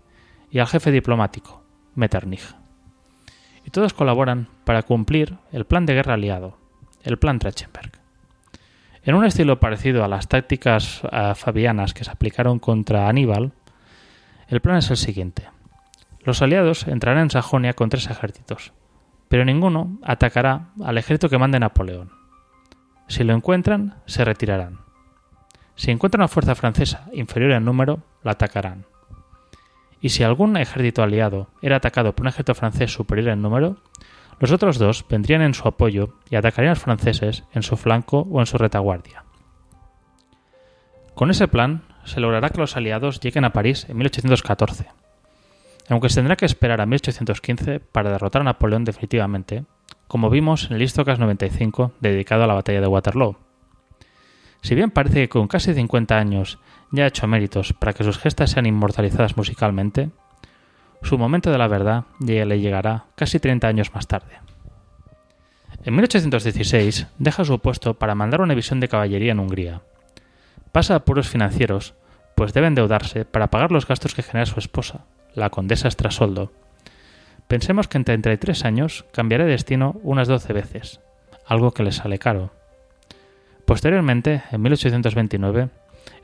y 0.50 0.58
al 0.58 0.66
jefe 0.66 0.90
diplomático, 0.90 1.62
Metternich. 1.94 2.54
Y 3.64 3.70
todos 3.70 3.94
colaboran 3.94 4.48
para 4.64 4.82
cumplir 4.82 5.38
el 5.52 5.64
plan 5.64 5.86
de 5.86 5.94
guerra 5.94 6.14
aliado, 6.14 6.58
el 7.02 7.18
Plan 7.18 7.38
Trachtenberg. 7.38 7.95
En 9.06 9.14
un 9.14 9.24
estilo 9.24 9.60
parecido 9.60 10.02
a 10.02 10.08
las 10.08 10.26
tácticas 10.26 11.04
uh, 11.04 11.36
fabianas 11.36 11.94
que 11.94 12.02
se 12.02 12.10
aplicaron 12.10 12.58
contra 12.58 13.08
Aníbal, 13.08 13.52
el 14.48 14.60
plan 14.60 14.78
es 14.78 14.90
el 14.90 14.96
siguiente. 14.96 15.48
Los 16.24 16.42
aliados 16.42 16.88
entrarán 16.88 17.22
en 17.22 17.30
Sajonia 17.30 17.74
con 17.74 17.88
tres 17.88 18.10
ejércitos, 18.10 18.72
pero 19.28 19.44
ninguno 19.44 19.96
atacará 20.02 20.70
al 20.84 20.98
ejército 20.98 21.28
que 21.28 21.38
mande 21.38 21.60
Napoleón. 21.60 22.10
Si 23.06 23.22
lo 23.22 23.32
encuentran, 23.32 23.94
se 24.06 24.24
retirarán. 24.24 24.80
Si 25.76 25.92
encuentran 25.92 26.22
una 26.22 26.28
fuerza 26.28 26.56
francesa 26.56 27.06
inferior 27.12 27.52
en 27.52 27.64
número, 27.64 28.00
la 28.24 28.32
atacarán. 28.32 28.86
Y 30.00 30.08
si 30.08 30.24
algún 30.24 30.56
ejército 30.56 31.04
aliado 31.04 31.48
era 31.62 31.76
atacado 31.76 32.12
por 32.12 32.24
un 32.24 32.28
ejército 32.30 32.56
francés 32.56 32.92
superior 32.92 33.28
en 33.28 33.40
número, 33.40 33.76
los 34.38 34.52
otros 34.52 34.78
dos 34.78 35.04
vendrían 35.08 35.42
en 35.42 35.54
su 35.54 35.66
apoyo 35.66 36.14
y 36.30 36.36
atacarían 36.36 36.72
a 36.72 36.74
los 36.74 36.82
franceses 36.82 37.44
en 37.52 37.62
su 37.62 37.76
flanco 37.76 38.26
o 38.30 38.40
en 38.40 38.46
su 38.46 38.58
retaguardia. 38.58 39.24
Con 41.14 41.30
ese 41.30 41.48
plan 41.48 41.82
se 42.04 42.20
logrará 42.20 42.50
que 42.50 42.60
los 42.60 42.76
aliados 42.76 43.20
lleguen 43.20 43.44
a 43.44 43.52
París 43.52 43.86
en 43.88 43.96
1814. 43.96 44.86
Aunque 45.88 46.08
se 46.08 46.16
tendrá 46.16 46.36
que 46.36 46.44
esperar 46.44 46.80
a 46.80 46.86
1815 46.86 47.80
para 47.80 48.10
derrotar 48.10 48.42
a 48.42 48.44
Napoleón 48.44 48.84
definitivamente, 48.84 49.64
como 50.08 50.30
vimos 50.30 50.70
en 50.70 50.76
el 50.76 50.82
Istocas 50.82 51.18
95 51.18 51.92
dedicado 52.00 52.44
a 52.44 52.46
la 52.46 52.54
batalla 52.54 52.80
de 52.80 52.86
Waterloo. 52.86 53.36
Si 54.60 54.74
bien 54.74 54.90
parece 54.90 55.20
que 55.20 55.28
con 55.28 55.48
casi 55.48 55.74
50 55.74 56.16
años 56.16 56.58
ya 56.90 57.04
ha 57.04 57.08
hecho 57.08 57.26
méritos 57.26 57.72
para 57.72 57.92
que 57.92 58.04
sus 58.04 58.18
gestas 58.18 58.50
sean 58.50 58.66
inmortalizadas 58.66 59.36
musicalmente, 59.36 60.10
su 61.02 61.18
momento 61.18 61.50
de 61.50 61.58
la 61.58 61.68
verdad 61.68 62.04
le 62.20 62.60
llegará 62.60 63.04
casi 63.14 63.38
30 63.38 63.68
años 63.68 63.94
más 63.94 64.06
tarde. 64.06 64.38
En 65.84 65.94
1816 65.94 67.06
deja 67.18 67.44
su 67.44 67.58
puesto 67.60 67.94
para 67.94 68.14
mandar 68.14 68.40
una 68.40 68.54
división 68.54 68.80
de 68.80 68.88
caballería 68.88 69.32
en 69.32 69.38
Hungría. 69.38 69.82
Pasa 70.72 70.94
a 70.94 70.96
apuros 70.98 71.28
financieros, 71.28 71.94
pues 72.34 72.52
debe 72.52 72.66
endeudarse 72.66 73.24
para 73.24 73.50
pagar 73.50 73.70
los 73.70 73.86
gastos 73.86 74.14
que 74.14 74.22
genera 74.22 74.46
su 74.46 74.58
esposa, 74.58 75.04
la 75.34 75.50
condesa 75.50 75.88
Estrasoldo. 75.88 76.52
Pensemos 77.46 77.86
que 77.86 77.98
en 77.98 78.04
33 78.04 78.64
años 78.64 79.04
cambiará 79.12 79.44
de 79.44 79.52
destino 79.52 80.00
unas 80.02 80.26
12 80.26 80.52
veces, 80.52 81.00
algo 81.46 81.72
que 81.72 81.84
le 81.84 81.92
sale 81.92 82.18
caro. 82.18 82.52
Posteriormente, 83.64 84.42
en 84.50 84.62
1829, 84.62 85.68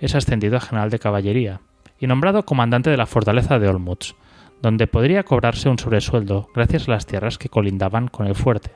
es 0.01 0.15
ascendido 0.15 0.57
a 0.57 0.61
general 0.61 0.91
de 0.91 0.99
caballería 0.99 1.61
y 1.99 2.09
nombrado 2.09 2.45
comandante 2.45 2.91
de 2.91 2.97
la 2.97 3.07
fortaleza 3.07 3.61
de 3.61 3.69
Olmutz, 3.69 4.15
donde 4.63 4.87
podría 4.87 5.25
cobrarse 5.25 5.69
un 5.69 5.79
sobresueldo 5.79 6.49
gracias 6.55 6.89
a 6.89 6.93
las 6.93 7.05
tierras 7.05 7.37
que 7.37 7.49
colindaban 7.49 8.07
con 8.07 8.29
el 8.29 8.37
fuerte. 8.37 8.71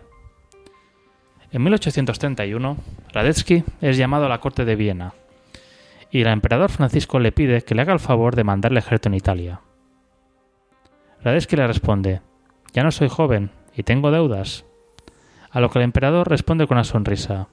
En 1.53 1.63
1831, 1.63 2.77
Radetzky 3.13 3.63
es 3.81 3.97
llamado 3.97 4.27
a 4.27 4.29
la 4.29 4.41
corte 4.41 4.65
de 4.65 4.75
Viena, 4.75 5.15
y 6.11 6.21
el 6.21 6.27
emperador 6.27 6.71
Francisco 6.71 7.21
le 7.21 7.33
pide 7.33 7.63
que 7.63 7.75
le 7.75 7.83
haga 7.83 7.93
el 7.93 8.01
favor 8.01 8.35
de 8.35 8.45
mandar 8.45 8.73
el 8.73 8.79
ejército 8.79 9.09
en 9.09 9.15
Italia. 9.15 9.61
Radetzky 11.23 11.57
le 11.57 11.67
responde, 11.67 12.21
ya 12.73 12.83
no 12.83 12.91
soy 12.91 13.09
joven 13.09 13.51
y 13.75 13.85
tengo 13.85 14.11
deudas. 14.11 14.65
A 15.51 15.61
lo 15.61 15.71
que 15.71 15.79
el 15.79 15.85
emperador 15.85 16.29
responde 16.29 16.67
con 16.67 16.77
una 16.77 16.85
sonrisa, 16.85 17.49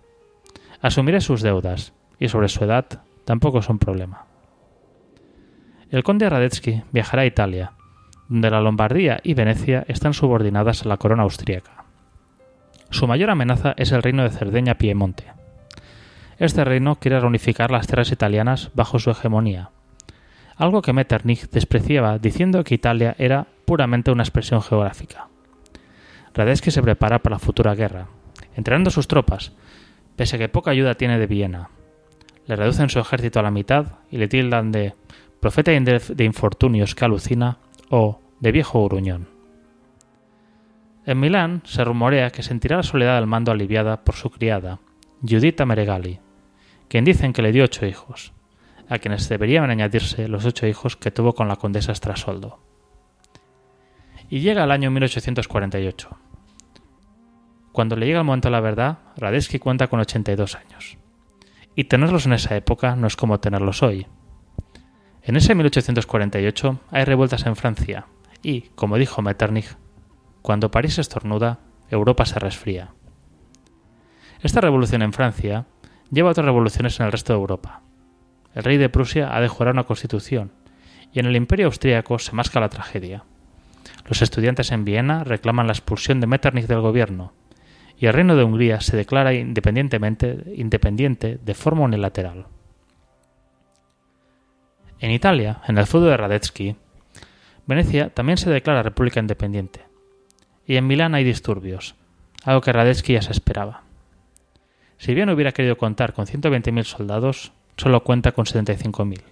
asumiré 0.82 1.22
sus 1.22 1.42
deudas, 1.42 1.94
y 2.20 2.30
sobre 2.30 2.50
su 2.50 2.64
edad 2.64 3.04
tampoco 3.26 3.60
es 3.60 3.70
un 3.70 3.78
problema. 3.78 4.26
El 5.92 6.04
conde 6.04 6.28
Radetzky 6.28 6.82
viajará 6.92 7.22
a 7.22 7.28
Italia, 7.28 7.74
donde 8.28 8.50
la 8.50 8.62
Lombardía 8.62 9.20
y 9.24 9.34
Venecia 9.34 9.86
están 9.88 10.14
subordinadas 10.14 10.84
a 10.84 10.90
la 10.90 10.98
corona 10.98 11.24
austríaca. 11.24 11.86
Su 12.90 13.08
mayor 13.08 13.30
amenaza 13.30 13.74
es 13.78 13.92
el 13.92 14.04
reino 14.04 14.24
de 14.24 14.30
Cerdeña-Piemonte. 14.30 15.26
Este 16.38 16.64
reino 16.64 16.96
quiere 16.96 17.20
reunificar 17.20 17.72
las 17.72 17.88
tierras 17.88 18.12
italianas 18.12 18.72
bajo 18.74 19.00
su 19.00 19.12
hegemonía, 19.12 19.72
algo 20.56 20.82
que 20.82 20.94
Metternich 20.94 21.50
despreciaba 21.50 22.20
diciendo 22.20 22.64
que 22.64 22.76
Italia 22.76 23.16
era 23.18 23.48
puramente 23.66 24.12
una 24.12 24.24
expresión 24.24 24.62
geográfica. 24.62 25.28
Radetzky 26.34 26.72
se 26.72 26.82
prepara 26.82 27.20
para 27.20 27.36
la 27.36 27.40
futura 27.40 27.76
guerra, 27.76 28.08
entrenando 28.56 28.90
sus 28.90 29.08
tropas, 29.08 29.54
pese 30.16 30.36
a 30.36 30.40
que 30.40 30.50
poca 30.50 30.72
ayuda 30.72 30.96
tiene 30.96 31.20
de 31.20 31.28
Viena. 31.28 31.70
Le 32.46 32.56
reducen 32.56 32.90
su 32.90 33.00
ejército 33.00 33.40
a 33.40 33.44
la 33.44 33.52
mitad 33.52 33.86
y 34.12 34.18
le 34.18 34.28
tildan 34.28 34.72
de 34.72 34.94
profeta 35.40 35.72
de 35.72 36.24
infortunios 36.24 36.96
que 36.96 37.06
alucina 37.06 37.58
o 37.90 38.20
de 38.40 38.52
viejo 38.52 38.84
gruñón. 38.86 39.28
En 41.06 41.20
Milán 41.20 41.62
se 41.66 41.84
rumorea 41.84 42.30
que 42.30 42.44
sentirá 42.44 42.78
la 42.78 42.84
soledad 42.84 43.18
del 43.18 43.28
mando 43.28 43.52
aliviada 43.52 44.04
por 44.04 44.16
su 44.16 44.30
criada, 44.30 44.80
Giuditta 45.22 45.66
Meregali, 45.66 46.20
quien 46.88 47.04
dicen 47.06 47.34
que 47.34 47.42
le 47.42 47.52
dio 47.52 47.66
ocho 47.66 47.86
hijos, 47.86 48.34
a 48.90 49.00
quienes 49.00 49.28
deberían 49.28 49.70
añadirse 49.70 50.28
los 50.28 50.46
ocho 50.46 50.68
hijos 50.68 50.96
que 50.96 51.12
tuvo 51.12 51.34
con 51.34 51.48
la 51.48 51.58
condesa 51.58 51.94
Strasoldo. 51.94 52.60
Y 54.30 54.40
llega 54.40 54.64
el 54.64 54.72
año 54.72 54.92
1848. 54.92 56.10
Cuando 57.72 57.96
le 57.96 58.06
llega 58.06 58.20
el 58.20 58.26
momento 58.26 58.48
de 58.48 58.52
la 58.52 58.62
verdad, 58.62 59.00
Radetzky 59.18 59.60
cuenta 59.60 59.88
con 59.88 60.00
82 60.00 60.56
años. 60.56 60.98
Y 61.76 61.86
tenerlos 61.86 62.26
en 62.28 62.34
esa 62.34 62.56
época 62.56 62.96
no 62.96 63.08
es 63.08 63.16
como 63.16 63.40
tenerlos 63.40 63.82
hoy, 63.84 64.08
en 65.26 65.38
ese 65.38 65.56
1848 65.56 66.80
hay 66.92 67.06
revueltas 67.06 67.46
en 67.46 67.56
Francia 67.56 68.08
y, 68.42 68.62
como 68.76 68.98
dijo 68.98 69.22
Metternich, 69.22 69.78
cuando 70.42 70.70
París 70.70 71.00
estornuda, 71.00 71.60
Europa 71.90 72.26
se 72.26 72.40
resfría. 72.40 72.92
Esta 74.42 74.60
revolución 74.60 75.02
en 75.02 75.14
Francia 75.14 75.66
lleva 76.12 76.30
a 76.30 76.32
otras 76.32 76.46
revoluciones 76.46 77.00
en 77.00 77.06
el 77.06 77.12
resto 77.14 77.32
de 77.32 77.40
Europa. 77.40 77.82
El 78.54 78.64
rey 78.64 78.78
de 78.78 78.90
Prusia 78.90 79.34
ha 79.36 79.40
de 79.40 79.48
jurar 79.48 79.74
una 79.74 79.86
constitución 79.86 80.52
y 81.14 81.20
en 81.20 81.26
el 81.26 81.38
imperio 81.38 81.68
austríaco 81.68 82.20
se 82.20 82.36
masca 82.36 82.60
la 82.60 82.70
tragedia. 82.70 83.24
Los 84.06 84.22
estudiantes 84.22 84.72
en 84.72 84.84
Viena 84.84 85.24
reclaman 85.24 85.68
la 85.68 85.74
expulsión 85.74 86.20
de 86.20 86.28
Metternich 86.28 86.68
del 86.68 86.82
gobierno 86.82 87.34
y 87.98 88.08
el 88.08 88.14
reino 88.14 88.36
de 88.36 88.44
Hungría 88.44 88.82
se 88.82 88.98
declara 88.98 89.34
independientemente 89.34 90.52
independiente 90.58 91.40
de 91.42 91.54
forma 91.54 91.84
unilateral. 91.84 92.48
En 95.04 95.12
Italia, 95.12 95.60
en 95.68 95.78
el 95.78 95.86
feudo 95.86 96.06
de 96.06 96.16
Radetzky, 96.16 96.78
Venecia 97.66 98.12
también 98.12 98.38
se 98.38 98.50
declara 98.50 98.84
república 98.84 99.20
independiente. 99.20 99.82
Y 100.66 100.78
en 100.78 100.88
Milán 100.88 101.14
hay 101.14 101.26
disturbios, 101.26 101.96
algo 102.46 102.62
que 102.62 102.72
Radetzky 102.72 103.12
ya 103.12 103.22
se 103.22 103.34
esperaba. 103.34 103.82
Si 104.98 105.14
bien 105.14 105.30
hubiera 105.30 105.52
querido 105.52 105.76
contar 105.76 106.14
con 106.14 106.26
120.000 106.26 106.86
soldados, 106.86 107.52
solo 107.76 108.06
cuenta 108.06 108.32
con 108.32 108.46
75.000. 108.46 109.24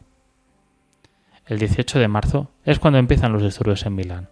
El 1.46 1.60
18 1.60 2.00
de 2.00 2.08
marzo 2.10 2.52
es 2.66 2.78
cuando 2.78 3.00
empiezan 3.00 3.32
los 3.32 3.42
disturbios 3.42 3.86
en 3.86 3.96
Milán. 3.96 4.28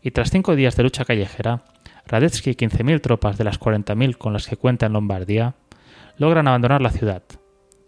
Y 0.00 0.12
tras 0.12 0.30
cinco 0.30 0.56
días 0.56 0.74
de 0.76 0.84
lucha 0.84 1.04
callejera, 1.04 1.64
Radetzky 2.06 2.52
y 2.52 2.54
15.000 2.54 3.02
tropas 3.02 3.36
de 3.36 3.44
las 3.44 3.60
40.000 3.60 4.16
con 4.16 4.32
las 4.32 4.46
que 4.46 4.56
cuenta 4.56 4.86
en 4.86 4.94
Lombardía 4.94 5.52
logran 6.16 6.48
abandonar 6.48 6.80
la 6.80 6.92
ciudad, 6.92 7.24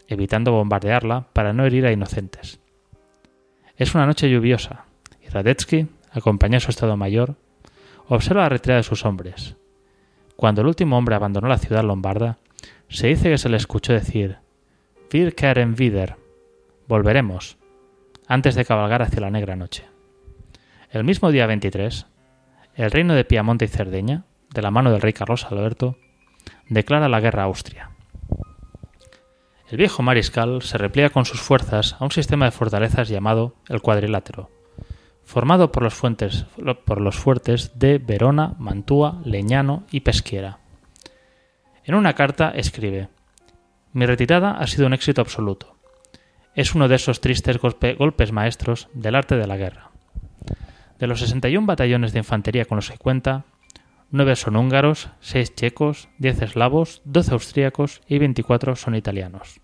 evitando 0.07 0.51
bombardearla 0.51 1.25
para 1.33 1.51
no 1.51 1.65
herir 1.65 1.87
a 1.87 1.91
inocentes. 1.91 2.59
Es 3.77 3.93
una 3.93 4.05
noche 4.05 4.29
lluviosa, 4.29 4.85
y 5.21 5.27
Radetzky, 5.27 5.87
acompañado 6.11 6.57
a 6.57 6.61
su 6.61 6.69
estado 6.71 6.95
mayor, 6.95 7.35
observa 8.07 8.43
la 8.43 8.49
retirada 8.49 8.77
de 8.77 8.83
sus 8.83 9.03
hombres. 9.03 9.57
Cuando 10.37 10.61
el 10.61 10.67
último 10.67 10.97
hombre 10.97 11.15
abandonó 11.15 11.49
la 11.49 11.57
ciudad 11.57 11.83
lombarda, 11.83 12.37
se 12.87 13.07
dice 13.07 13.29
que 13.29 13.37
se 13.37 13.49
le 13.49 13.57
escuchó 13.57 13.91
decir 13.91 14.37
Wir 15.11 15.35
kehren 15.35 15.75
wieder, 15.77 16.17
volveremos, 16.87 17.57
antes 18.27 18.55
de 18.55 18.65
cabalgar 18.65 19.01
hacia 19.01 19.21
la 19.21 19.29
negra 19.29 19.55
noche. 19.55 19.85
El 20.89 21.03
mismo 21.03 21.31
día 21.31 21.45
23, 21.45 22.05
el 22.75 22.91
reino 22.91 23.13
de 23.13 23.25
Piamonte 23.25 23.65
y 23.65 23.69
Cerdeña, 23.69 24.23
de 24.53 24.61
la 24.61 24.71
mano 24.71 24.91
del 24.91 25.01
rey 25.01 25.13
Carlos 25.13 25.45
Alberto, 25.45 25.97
declara 26.69 27.09
la 27.09 27.19
guerra 27.19 27.43
a 27.43 27.45
Austria. 27.45 27.94
El 29.69 29.77
viejo 29.77 30.03
mariscal 30.03 30.61
se 30.61 30.77
repliega 30.77 31.09
con 31.09 31.25
sus 31.25 31.41
fuerzas 31.41 31.95
a 31.99 32.03
un 32.03 32.11
sistema 32.11 32.45
de 32.45 32.51
fortalezas 32.51 33.09
llamado 33.09 33.55
el 33.67 33.81
cuadrilátero, 33.81 34.49
formado 35.23 35.71
por 35.71 35.81
los, 35.83 35.95
fuertes 37.15 37.71
de 37.73 37.97
Verona, 37.97 38.53
Mantua, 38.59 39.21
Leñano 39.25 39.83
y 39.91 40.01
Pesquiera. 40.01 40.59
En 41.83 41.95
una 41.95 42.13
carta 42.13 42.51
escribe 42.51 43.09
Mi 43.91 44.05
retirada 44.05 44.51
ha 44.51 44.67
sido 44.67 44.85
un 44.85 44.93
éxito 44.93 45.21
absoluto. 45.21 45.75
Es 46.53 46.75
uno 46.75 46.87
de 46.87 46.95
esos 46.95 47.19
tristes 47.19 47.59
golpe- 47.59 47.95
golpes 47.97 48.31
maestros 48.31 48.87
del 48.93 49.15
arte 49.15 49.35
de 49.35 49.47
la 49.47 49.57
guerra. 49.57 49.89
De 50.99 51.07
los 51.07 51.19
61 51.19 51.65
batallones 51.65 52.13
de 52.13 52.19
infantería 52.19 52.65
con 52.65 52.77
los 52.77 52.89
que 52.89 52.97
cuenta, 52.97 53.45
9 54.11 54.35
son 54.35 54.55
húngaros, 54.55 55.09
6 55.21 55.55
checos, 55.55 56.09
10 56.19 56.43
eslavos, 56.43 57.01
12 57.05 57.33
austríacos 57.33 58.01
y 58.07 58.19
24 58.19 58.75
son 58.75 58.95
italianos. 58.95 59.61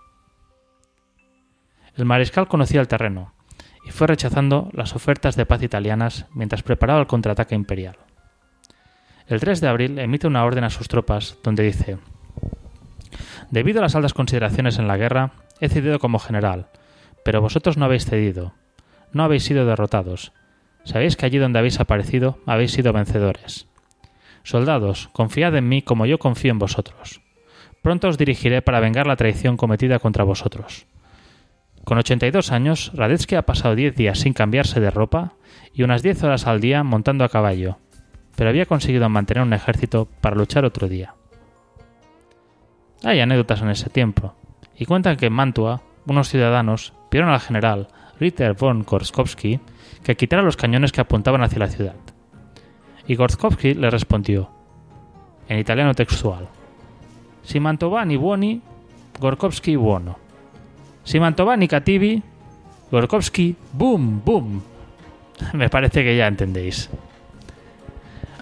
El 1.95 2.05
mariscal 2.05 2.47
conocía 2.47 2.81
el 2.81 2.87
terreno 2.87 3.33
y 3.85 3.91
fue 3.91 4.07
rechazando 4.07 4.69
las 4.73 4.95
ofertas 4.95 5.35
de 5.35 5.45
paz 5.45 5.61
italianas 5.63 6.25
mientras 6.33 6.63
preparaba 6.63 6.99
el 6.99 7.07
contraataque 7.07 7.55
imperial. 7.55 7.97
El 9.27 9.39
3 9.39 9.61
de 9.61 9.67
abril 9.67 9.99
emite 9.99 10.27
una 10.27 10.43
orden 10.43 10.63
a 10.63 10.69
sus 10.69 10.87
tropas 10.87 11.37
donde 11.43 11.63
dice 11.63 11.97
Debido 13.49 13.79
a 13.79 13.83
las 13.83 13.95
altas 13.95 14.13
consideraciones 14.13 14.79
en 14.79 14.87
la 14.87 14.97
guerra, 14.97 15.31
he 15.59 15.69
cedido 15.69 15.99
como 15.99 16.19
general, 16.19 16.67
pero 17.23 17.41
vosotros 17.41 17.77
no 17.77 17.85
habéis 17.85 18.05
cedido, 18.05 18.53
no 19.13 19.23
habéis 19.23 19.43
sido 19.43 19.65
derrotados. 19.65 20.31
Sabéis 20.83 21.15
que 21.15 21.25
allí 21.25 21.37
donde 21.37 21.59
habéis 21.59 21.79
aparecido 21.79 22.39
habéis 22.45 22.71
sido 22.71 22.93
vencedores. 22.93 23.70
Soldados, 24.43 25.09
confiad 25.13 25.55
en 25.55 25.69
mí 25.69 25.81
como 25.81 26.05
yo 26.05 26.19
confío 26.19 26.51
en 26.51 26.59
vosotros. 26.59 27.21
Pronto 27.81 28.07
os 28.07 28.17
dirigiré 28.17 28.61
para 28.61 28.79
vengar 28.79 29.07
la 29.07 29.15
traición 29.15 29.57
cometida 29.57 29.99
contra 29.99 30.23
vosotros. 30.23 30.85
Con 31.83 31.97
82 31.97 32.51
años, 32.51 32.91
Radetzky 32.93 33.35
ha 33.35 33.45
pasado 33.45 33.75
10 33.75 33.95
días 33.95 34.19
sin 34.19 34.33
cambiarse 34.33 34.79
de 34.79 34.91
ropa 34.91 35.33
y 35.73 35.83
unas 35.83 36.03
10 36.03 36.23
horas 36.23 36.47
al 36.47 36.61
día 36.61 36.83
montando 36.83 37.23
a 37.23 37.29
caballo, 37.29 37.79
pero 38.35 38.49
había 38.49 38.65
conseguido 38.65 39.09
mantener 39.09 39.43
un 39.43 39.53
ejército 39.53 40.07
para 40.21 40.35
luchar 40.35 40.65
otro 40.65 40.87
día. 40.87 41.15
Hay 43.03 43.19
anécdotas 43.19 43.61
en 43.61 43.69
ese 43.69 43.89
tiempo, 43.89 44.35
y 44.77 44.85
cuentan 44.85 45.17
que 45.17 45.27
en 45.27 45.33
Mantua 45.33 45.81
unos 46.05 46.29
ciudadanos 46.29 46.93
pidieron 47.09 47.31
al 47.31 47.39
general 47.39 47.87
Ritter 48.19 48.53
von 48.53 48.83
Gorskowski 48.83 49.59
que 50.03 50.15
quitara 50.15 50.43
los 50.43 50.57
cañones 50.57 50.91
que 50.91 51.01
apuntaban 51.01 51.43
hacia 51.43 51.59
la 51.59 51.67
ciudad. 51.67 51.95
Y 53.07 53.15
Gorskowski 53.15 53.73
le 53.73 53.89
respondió, 53.89 54.49
en 55.47 55.59
italiano 55.59 55.93
textual, 55.93 56.47
Si 57.43 57.59
Mantovani 57.59 58.17
buoni, 58.17 58.61
Gorkowski 59.19 59.75
buono. 59.75 60.17
Si 61.03 61.19
Mantovani 61.19 61.67
cattivi, 61.67 62.21
Gorkowski 62.91 63.55
boom 63.73 64.21
boom. 64.23 64.61
Me 65.53 65.69
parece 65.69 66.03
que 66.03 66.15
ya 66.15 66.27
entendéis. 66.27 66.89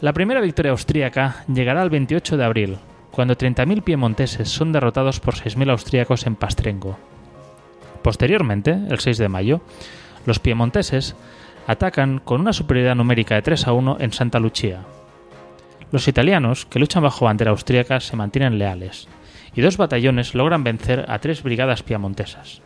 La 0.01 0.13
primera 0.13 0.41
victoria 0.41 0.71
austríaca 0.71 1.43
llegará 1.53 1.83
el 1.83 1.89
28 1.89 2.37
de 2.37 2.45
abril, 2.45 2.77
cuando 3.11 3.35
30.000 3.35 3.83
piemonteses 3.83 4.49
son 4.49 4.71
derrotados 4.71 5.19
por 5.19 5.35
6.000 5.35 5.71
austríacos 5.71 6.25
en 6.25 6.35
Pastrengo. 6.35 6.97
Posteriormente, 8.01 8.71
el 8.71 8.99
6 8.99 9.17
de 9.17 9.27
mayo, 9.29 9.61
los 10.25 10.39
piemonteses 10.39 11.15
atacan 11.67 12.19
con 12.19 12.41
una 12.41 12.53
superioridad 12.53 12.95
numérica 12.95 13.35
de 13.35 13.41
3 13.41 13.67
a 13.67 13.73
1 13.73 13.97
en 13.99 14.13
Santa 14.13 14.39
Lucia. 14.39 14.85
Los 15.91 16.07
italianos, 16.07 16.65
que 16.65 16.79
luchan 16.79 17.03
bajo 17.03 17.25
bandera 17.25 17.51
austríaca, 17.51 17.99
se 17.99 18.15
mantienen 18.15 18.59
leales, 18.59 19.07
y 19.55 19.61
dos 19.61 19.77
batallones 19.77 20.35
logran 20.35 20.63
vencer 20.63 21.05
a 21.07 21.19
tres 21.19 21.43
brigadas 21.43 21.83
piamontesas. 21.83 22.61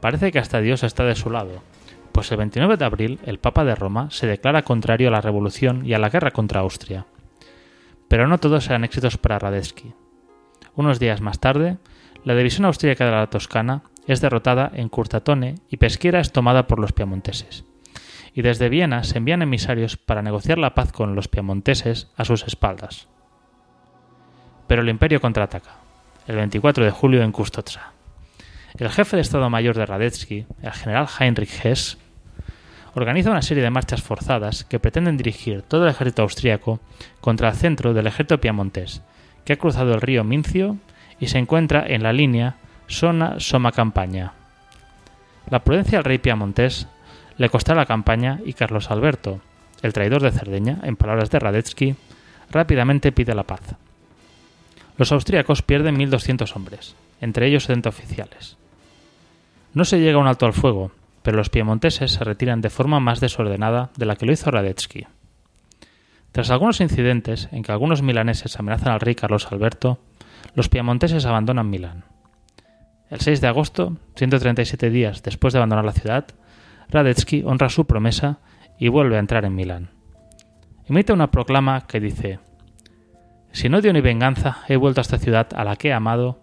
Parece 0.00 0.30
que 0.30 0.38
hasta 0.38 0.60
Dios 0.60 0.82
está 0.82 1.04
de 1.04 1.16
su 1.16 1.30
lado, 1.30 1.62
pues 2.12 2.30
el 2.30 2.38
29 2.38 2.76
de 2.76 2.84
abril 2.84 3.18
el 3.26 3.38
Papa 3.38 3.64
de 3.64 3.74
Roma 3.74 4.08
se 4.10 4.26
declara 4.26 4.62
contrario 4.62 5.08
a 5.08 5.10
la 5.10 5.20
revolución 5.20 5.84
y 5.84 5.94
a 5.94 5.98
la 5.98 6.08
guerra 6.08 6.30
contra 6.30 6.60
Austria. 6.60 7.06
Pero 8.08 8.28
no 8.28 8.38
todos 8.38 8.64
serán 8.64 8.84
éxitos 8.84 9.18
para 9.18 9.38
Radetzky. 9.38 9.92
Unos 10.74 10.98
días 10.98 11.20
más 11.20 11.40
tarde, 11.40 11.78
la 12.24 12.34
división 12.34 12.66
austríaca 12.66 13.04
de 13.04 13.10
la 13.10 13.26
Toscana 13.28 13.82
es 14.06 14.20
derrotada 14.20 14.70
en 14.74 14.88
Curtatone 14.88 15.56
y 15.68 15.78
Pesquiera 15.78 16.20
es 16.20 16.32
tomada 16.32 16.66
por 16.66 16.78
los 16.78 16.92
piamonteses. 16.92 17.64
Y 18.36 18.42
desde 18.42 18.68
Viena 18.68 19.02
se 19.02 19.16
envían 19.16 19.40
emisarios 19.40 19.96
para 19.96 20.20
negociar 20.20 20.58
la 20.58 20.74
paz 20.74 20.92
con 20.92 21.14
los 21.14 21.26
piamonteses 21.26 22.12
a 22.18 22.26
sus 22.26 22.44
espaldas. 22.44 23.08
Pero 24.66 24.82
el 24.82 24.90
imperio 24.90 25.22
contraataca, 25.22 25.76
el 26.26 26.36
24 26.36 26.84
de 26.84 26.90
julio 26.90 27.22
en 27.22 27.32
Custozza. 27.32 27.92
El 28.78 28.90
jefe 28.90 29.16
de 29.16 29.22
Estado 29.22 29.48
Mayor 29.48 29.74
de 29.74 29.86
Radetzky, 29.86 30.44
el 30.60 30.72
general 30.72 31.08
Heinrich 31.18 31.64
Hess, 31.64 31.96
organiza 32.94 33.30
una 33.30 33.40
serie 33.40 33.62
de 33.62 33.70
marchas 33.70 34.02
forzadas 34.02 34.64
que 34.64 34.80
pretenden 34.80 35.16
dirigir 35.16 35.62
todo 35.62 35.84
el 35.84 35.90
ejército 35.90 36.20
austríaco 36.20 36.80
contra 37.22 37.48
el 37.48 37.56
centro 37.56 37.94
del 37.94 38.06
ejército 38.06 38.38
piamontés, 38.38 39.00
que 39.46 39.54
ha 39.54 39.58
cruzado 39.58 39.94
el 39.94 40.02
río 40.02 40.24
Mincio 40.24 40.76
y 41.18 41.28
se 41.28 41.38
encuentra 41.38 41.86
en 41.86 42.02
la 42.02 42.12
línea 42.12 42.56
Sona-Soma 42.86 43.72
Campaña. 43.72 44.34
La 45.48 45.64
prudencia 45.64 45.98
del 45.98 46.04
rey 46.04 46.18
piamontés 46.18 46.86
le 47.38 47.48
costará 47.50 47.80
la 47.80 47.86
campaña 47.86 48.40
y 48.44 48.52
Carlos 48.52 48.90
Alberto, 48.90 49.40
el 49.82 49.92
traidor 49.92 50.22
de 50.22 50.32
Cerdeña, 50.32 50.78
en 50.82 50.96
palabras 50.96 51.30
de 51.30 51.38
Radetzky, 51.38 51.96
rápidamente 52.50 53.12
pide 53.12 53.34
la 53.34 53.42
paz. 53.42 53.60
Los 54.96 55.12
austríacos 55.12 55.62
pierden 55.62 55.98
1.200 55.98 56.56
hombres, 56.56 56.96
entre 57.20 57.46
ellos 57.46 57.64
70 57.64 57.88
oficiales. 57.88 58.56
No 59.74 59.84
se 59.84 60.00
llega 60.00 60.16
a 60.16 60.20
un 60.20 60.26
alto 60.26 60.46
al 60.46 60.54
fuego, 60.54 60.90
pero 61.22 61.36
los 61.36 61.50
piemonteses 61.50 62.12
se 62.12 62.24
retiran 62.24 62.60
de 62.60 62.70
forma 62.70 63.00
más 63.00 63.20
desordenada 63.20 63.90
de 63.96 64.06
la 64.06 64.16
que 64.16 64.24
lo 64.24 64.32
hizo 64.32 64.50
Radetzky. 64.50 65.06
Tras 66.32 66.50
algunos 66.50 66.80
incidentes 66.80 67.48
en 67.52 67.62
que 67.62 67.72
algunos 67.72 68.02
milaneses 68.02 68.58
amenazan 68.58 68.92
al 68.92 69.00
rey 69.00 69.14
Carlos 69.14 69.48
Alberto, 69.50 69.98
los 70.54 70.68
piemonteses 70.68 71.26
abandonan 71.26 71.68
Milán. 71.68 72.04
El 73.10 73.20
6 73.20 73.40
de 73.40 73.46
agosto, 73.48 73.96
137 74.16 74.90
días 74.90 75.22
después 75.22 75.52
de 75.52 75.58
abandonar 75.58 75.84
la 75.84 75.92
ciudad, 75.92 76.26
Radetzky 76.90 77.42
honra 77.44 77.68
su 77.68 77.86
promesa 77.86 78.38
y 78.78 78.88
vuelve 78.88 79.16
a 79.16 79.20
entrar 79.20 79.44
en 79.44 79.54
Milán. 79.54 79.90
Emite 80.86 81.12
una 81.12 81.30
proclama 81.30 81.86
que 81.86 82.00
dice: 82.00 82.38
Si 83.52 83.68
no 83.68 83.80
dio 83.80 83.92
ni 83.92 84.00
venganza, 84.00 84.58
he 84.68 84.76
vuelto 84.76 85.00
a 85.00 85.02
esta 85.02 85.18
ciudad 85.18 85.48
a 85.54 85.64
la 85.64 85.76
que 85.76 85.88
he 85.88 85.92
amado 85.92 86.40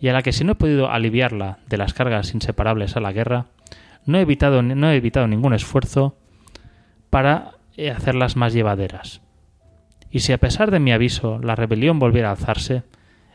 y 0.00 0.08
a 0.08 0.12
la 0.12 0.22
que 0.22 0.32
si 0.32 0.44
no 0.44 0.52
he 0.52 0.56
podido 0.56 0.90
aliviarla 0.90 1.58
de 1.68 1.76
las 1.76 1.94
cargas 1.94 2.34
inseparables 2.34 2.96
a 2.96 3.00
la 3.00 3.12
guerra, 3.12 3.46
no 4.04 4.18
he 4.18 4.22
evitado, 4.22 4.62
no 4.62 4.90
he 4.90 4.96
evitado 4.96 5.26
ningún 5.28 5.54
esfuerzo 5.54 6.18
para 7.10 7.52
hacerlas 7.94 8.36
más 8.36 8.52
llevaderas. 8.52 9.22
Y 10.10 10.20
si 10.20 10.32
a 10.32 10.38
pesar 10.38 10.70
de 10.70 10.80
mi 10.80 10.92
aviso 10.92 11.38
la 11.38 11.56
rebelión 11.56 11.98
volviera 11.98 12.28
a 12.28 12.32
alzarse, 12.32 12.82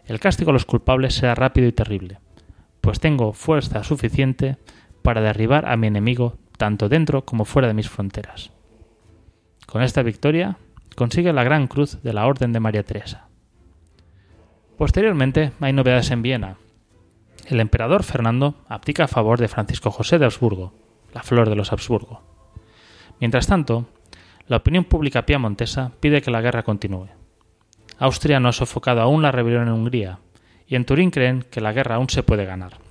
el 0.06 0.20
castigo 0.20 0.52
a 0.52 0.54
los 0.54 0.66
culpables 0.66 1.16
será 1.16 1.36
rápido 1.36 1.68
y 1.68 1.72
terrible, 1.72 2.20
pues 2.82 3.00
tengo 3.00 3.34
fuerza 3.34 3.84
suficiente 3.84 4.58
para 5.08 5.22
derribar 5.22 5.66
a 5.72 5.78
mi 5.78 5.88
enemigo 5.88 6.36
tanto 6.58 6.90
dentro 6.90 7.24
como 7.24 7.46
fuera 7.46 7.70
de 7.70 7.74
mis 7.74 7.88
fronteras. 7.88 8.52
Con 9.66 9.82
esta 9.82 10.04
victoria 10.04 10.58
consigue 10.98 11.32
la 11.32 11.46
Gran 11.46 11.68
Cruz 11.68 12.04
de 12.04 12.12
la 12.12 12.28
Orden 12.28 12.52
de 12.52 12.60
María 12.60 12.84
Teresa. 12.84 13.30
Posteriormente 14.78 15.54
hay 15.62 15.72
novedades 15.72 16.12
en 16.12 16.24
Viena. 16.24 16.58
El 17.46 17.62
emperador 17.62 18.04
Fernando 18.04 18.56
abdica 18.68 19.06
a 19.06 19.08
favor 19.08 19.40
de 19.40 19.48
Francisco 19.48 19.92
José 19.92 20.20
de 20.20 20.26
Habsburgo, 20.26 20.74
la 21.14 21.24
flor 21.24 21.48
de 21.48 21.56
los 21.56 21.72
Habsburgo. 21.72 22.22
Mientras 23.22 23.48
tanto, 23.48 23.88
la 24.46 24.58
opinión 24.58 24.84
pública 24.84 25.26
piamontesa 25.26 25.94
pide 26.02 26.22
que 26.22 26.32
la 26.32 26.42
guerra 26.42 26.64
continúe. 26.64 27.08
Austria 27.98 28.42
no 28.42 28.50
ha 28.50 28.52
sofocado 28.52 29.00
aún 29.00 29.22
la 29.22 29.32
rebelión 29.32 29.70
en 29.70 29.74
Hungría, 29.74 30.20
y 30.68 30.76
en 30.76 30.84
Turín 30.84 31.12
creen 31.12 31.46
que 31.50 31.62
la 31.62 31.72
guerra 31.72 31.96
aún 31.96 32.10
se 32.10 32.24
puede 32.24 32.44
ganar. 32.44 32.86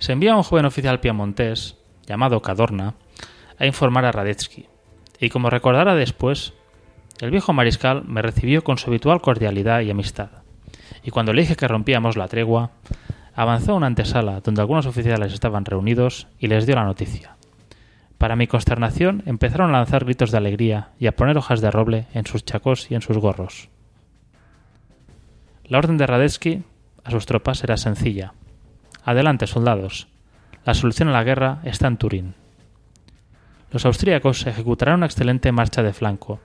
Se 0.00 0.12
envía 0.12 0.32
a 0.32 0.36
un 0.36 0.42
joven 0.42 0.64
oficial 0.64 0.98
piamontés, 0.98 1.76
llamado 2.06 2.40
Cadorna, 2.40 2.94
a 3.58 3.66
informar 3.66 4.06
a 4.06 4.12
Radetzky, 4.12 4.66
y 5.20 5.28
como 5.28 5.50
recordará 5.50 5.94
después, 5.94 6.54
el 7.20 7.30
viejo 7.30 7.52
mariscal 7.52 8.04
me 8.06 8.22
recibió 8.22 8.64
con 8.64 8.78
su 8.78 8.88
habitual 8.88 9.20
cordialidad 9.20 9.82
y 9.82 9.90
amistad, 9.90 10.30
y 11.04 11.10
cuando 11.10 11.34
le 11.34 11.42
dije 11.42 11.54
que 11.54 11.68
rompíamos 11.68 12.16
la 12.16 12.28
tregua, 12.28 12.70
avanzó 13.34 13.72
a 13.72 13.76
una 13.76 13.88
antesala 13.88 14.40
donde 14.40 14.62
algunos 14.62 14.86
oficiales 14.86 15.34
estaban 15.34 15.66
reunidos 15.66 16.28
y 16.38 16.46
les 16.46 16.64
dio 16.64 16.76
la 16.76 16.84
noticia. 16.84 17.36
Para 18.16 18.36
mi 18.36 18.46
consternación 18.46 19.22
empezaron 19.26 19.68
a 19.68 19.78
lanzar 19.78 20.06
gritos 20.06 20.30
de 20.30 20.38
alegría 20.38 20.92
y 20.98 21.08
a 21.08 21.16
poner 21.16 21.36
hojas 21.36 21.60
de 21.60 21.70
roble 21.70 22.06
en 22.14 22.24
sus 22.24 22.44
chacos 22.46 22.90
y 22.90 22.94
en 22.94 23.02
sus 23.02 23.18
gorros. 23.18 23.68
La 25.64 25.76
orden 25.76 25.98
de 25.98 26.06
Radetzky 26.06 26.62
a 27.04 27.10
sus 27.10 27.26
tropas 27.26 27.62
era 27.64 27.76
sencilla. 27.76 28.32
Adelante, 29.04 29.46
soldados. 29.46 30.08
La 30.64 30.74
solución 30.74 31.08
a 31.08 31.12
la 31.12 31.24
guerra 31.24 31.60
está 31.64 31.86
en 31.86 31.96
Turín. 31.96 32.34
Los 33.70 33.86
austríacos 33.86 34.46
ejecutarán 34.46 34.96
una 34.96 35.06
excelente 35.06 35.52
marcha 35.52 35.82
de 35.82 35.92
flanco 35.92 36.40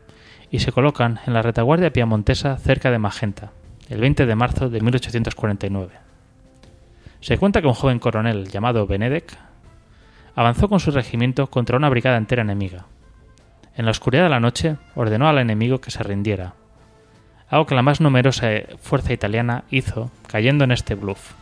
y 0.52 0.60
se 0.60 0.72
colocan 0.72 1.20
en 1.26 1.34
la 1.34 1.42
retaguardia 1.42 1.92
piamontesa 1.92 2.58
cerca 2.58 2.92
de 2.92 3.00
Magenta, 3.00 3.52
el 3.90 4.00
20 4.00 4.26
de 4.26 4.36
marzo 4.36 4.70
de 4.70 4.80
1849. 4.80 5.94
Se 7.20 7.38
cuenta 7.38 7.62
que 7.62 7.68
un 7.68 7.74
joven 7.74 8.00
coronel 8.00 8.48
llamado 8.48 8.86
Benedek 8.86 9.38
avanzó 10.36 10.70
con 10.70 10.80
su 10.80 10.92
regimiento 10.92 11.48
contra 11.48 11.78
una 11.78 11.90
brigada 11.90 12.18
entera 12.18 12.44
enemiga. 12.44 12.86
En 13.76 13.86
la 13.86 13.92
oscuridad 13.92 14.24
de 14.24 14.30
la 14.30 14.40
noche 14.40 14.78
ordenó 14.96 15.28
al 15.28 15.40
enemigo 15.40 15.82
que 15.82 15.92
se 15.92 16.04
rindiera. 16.04 16.54
algo 17.50 17.66
que 17.66 17.76
la 17.76 17.82
más 17.82 18.02
numerosa 18.02 18.48
fuerza 18.80 19.14
italiana 19.14 19.64
hizo 19.70 20.12
cayendo 20.28 20.64
en 20.64 20.72
este 20.72 20.96
bluff. 20.96 21.34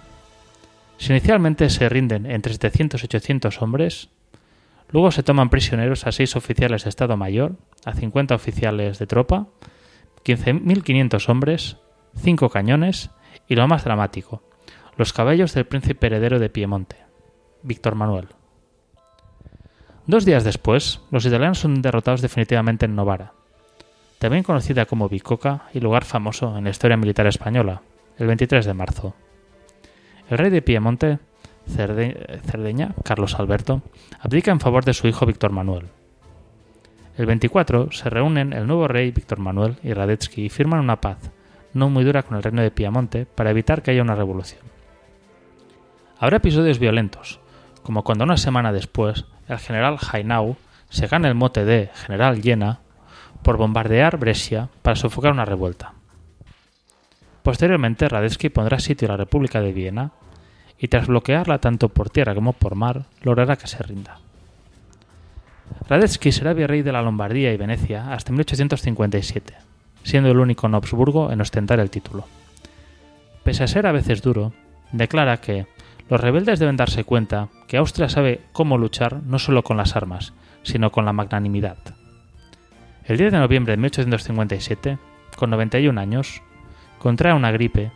Si 1.03 1.11
inicialmente 1.11 1.69
se 1.69 1.89
rinden 1.89 2.25
entre 2.25 2.53
700 2.53 3.03
y 3.03 3.05
800 3.07 3.61
hombres, 3.61 4.07
luego 4.87 5.11
se 5.11 5.21
toman 5.21 5.49
prisioneros 5.49 6.07
a 6.07 6.13
seis 6.13 6.37
oficiales 6.37 6.85
de 6.85 6.89
Estado 6.89 7.17
Mayor, 7.17 7.57
a 7.83 7.91
50 7.91 8.33
oficiales 8.33 8.99
de 8.99 9.05
tropa, 9.05 9.47
15.500 10.23 11.27
hombres, 11.27 11.75
5 12.15 12.49
cañones 12.49 13.09
y 13.49 13.55
lo 13.55 13.67
más 13.67 13.83
dramático, 13.83 14.43
los 14.95 15.11
cabellos 15.11 15.53
del 15.53 15.65
príncipe 15.65 16.07
heredero 16.07 16.39
de 16.39 16.49
Piemonte, 16.49 16.95
Víctor 17.63 17.95
Manuel. 17.95 18.29
Dos 20.07 20.23
días 20.23 20.45
después, 20.45 21.01
los 21.11 21.25
italianos 21.25 21.59
son 21.59 21.81
derrotados 21.81 22.21
definitivamente 22.21 22.85
en 22.85 22.95
Novara, 22.95 23.33
también 24.19 24.43
conocida 24.43 24.85
como 24.85 25.09
Bicoca 25.09 25.63
y 25.73 25.81
lugar 25.81 26.05
famoso 26.05 26.57
en 26.57 26.63
la 26.63 26.69
historia 26.69 26.95
militar 26.95 27.27
española, 27.27 27.81
el 28.17 28.27
23 28.27 28.65
de 28.65 28.73
marzo. 28.73 29.15
El 30.29 30.37
rey 30.37 30.49
de 30.49 30.61
Piemonte, 30.61 31.19
Cerdeña, 31.67 32.93
Carlos 33.03 33.35
Alberto, 33.35 33.81
abdica 34.19 34.51
en 34.51 34.59
favor 34.59 34.85
de 34.85 34.93
su 34.93 35.07
hijo 35.07 35.25
Víctor 35.25 35.51
Manuel. 35.51 35.87
El 37.17 37.25
24 37.25 37.91
se 37.91 38.09
reúnen 38.09 38.53
el 38.53 38.65
nuevo 38.65 38.87
rey 38.87 39.11
Víctor 39.11 39.39
Manuel 39.39 39.75
y 39.83 39.93
Radetzky 39.93 40.45
y 40.45 40.49
firman 40.49 40.79
una 40.79 41.01
paz, 41.01 41.31
no 41.73 41.89
muy 41.89 42.03
dura 42.03 42.23
con 42.23 42.37
el 42.37 42.43
reino 42.43 42.61
de 42.61 42.71
Piemonte, 42.71 43.25
para 43.25 43.51
evitar 43.51 43.81
que 43.81 43.91
haya 43.91 44.01
una 44.01 44.15
revolución. 44.15 44.61
Habrá 46.17 46.37
episodios 46.37 46.79
violentos, 46.79 47.39
como 47.83 48.03
cuando 48.03 48.23
una 48.23 48.37
semana 48.37 48.71
después 48.71 49.25
el 49.47 49.59
general 49.59 49.97
Hainau 50.11 50.55
se 50.89 51.07
gana 51.07 51.27
el 51.27 51.35
mote 51.35 51.65
de 51.65 51.89
general 51.93 52.41
Llena 52.41 52.79
por 53.43 53.57
bombardear 53.57 54.17
Brescia 54.17 54.69
para 54.81 54.95
sofocar 54.95 55.33
una 55.33 55.45
revuelta. 55.45 55.93
Posteriormente, 57.43 58.07
Radetzky 58.07 58.49
pondrá 58.49 58.79
sitio 58.79 59.07
a 59.07 59.11
la 59.11 59.17
República 59.17 59.59
de 59.59 59.73
Viena 59.73 60.11
y 60.79 60.87
tras 60.87 61.07
bloquearla 61.07 61.59
tanto 61.59 61.89
por 61.89 62.09
tierra 62.09 62.33
como 62.33 62.53
por 62.53 62.75
mar, 62.75 63.03
logrará 63.21 63.57
que 63.57 63.67
se 63.67 63.83
rinda. 63.83 64.19
Radetzky 65.87 66.31
será 66.31 66.53
virrey 66.53 66.81
de 66.81 66.91
la 66.91 67.01
Lombardía 67.01 67.53
y 67.53 67.57
Venecia 67.57 68.13
hasta 68.13 68.31
1857, 68.31 69.53
siendo 70.03 70.31
el 70.31 70.39
único 70.39 70.67
en 70.67 70.75
Habsburgo 70.75 71.31
en 71.31 71.41
ostentar 71.41 71.79
el 71.79 71.89
título. 71.89 72.25
Pese 73.43 73.63
a 73.63 73.67
ser 73.67 73.87
a 73.87 73.91
veces 73.91 74.21
duro, 74.21 74.53
declara 74.91 75.37
que 75.37 75.67
los 76.09 76.19
rebeldes 76.19 76.59
deben 76.59 76.77
darse 76.77 77.03
cuenta 77.03 77.49
que 77.67 77.77
Austria 77.77 78.07
sabe 78.07 78.41
cómo 78.53 78.77
luchar 78.77 79.21
no 79.23 79.39
solo 79.39 79.63
con 79.63 79.77
las 79.77 79.95
armas, 79.95 80.33
sino 80.63 80.91
con 80.91 81.05
la 81.05 81.13
magnanimidad. 81.13 81.77
El 83.05 83.17
10 83.17 83.33
de 83.33 83.39
noviembre 83.39 83.73
de 83.73 83.77
1857, 83.77 84.97
con 85.35 85.49
91 85.49 85.99
años, 85.99 86.41
contrae 87.03 87.33
una 87.33 87.51
gripe 87.51 87.91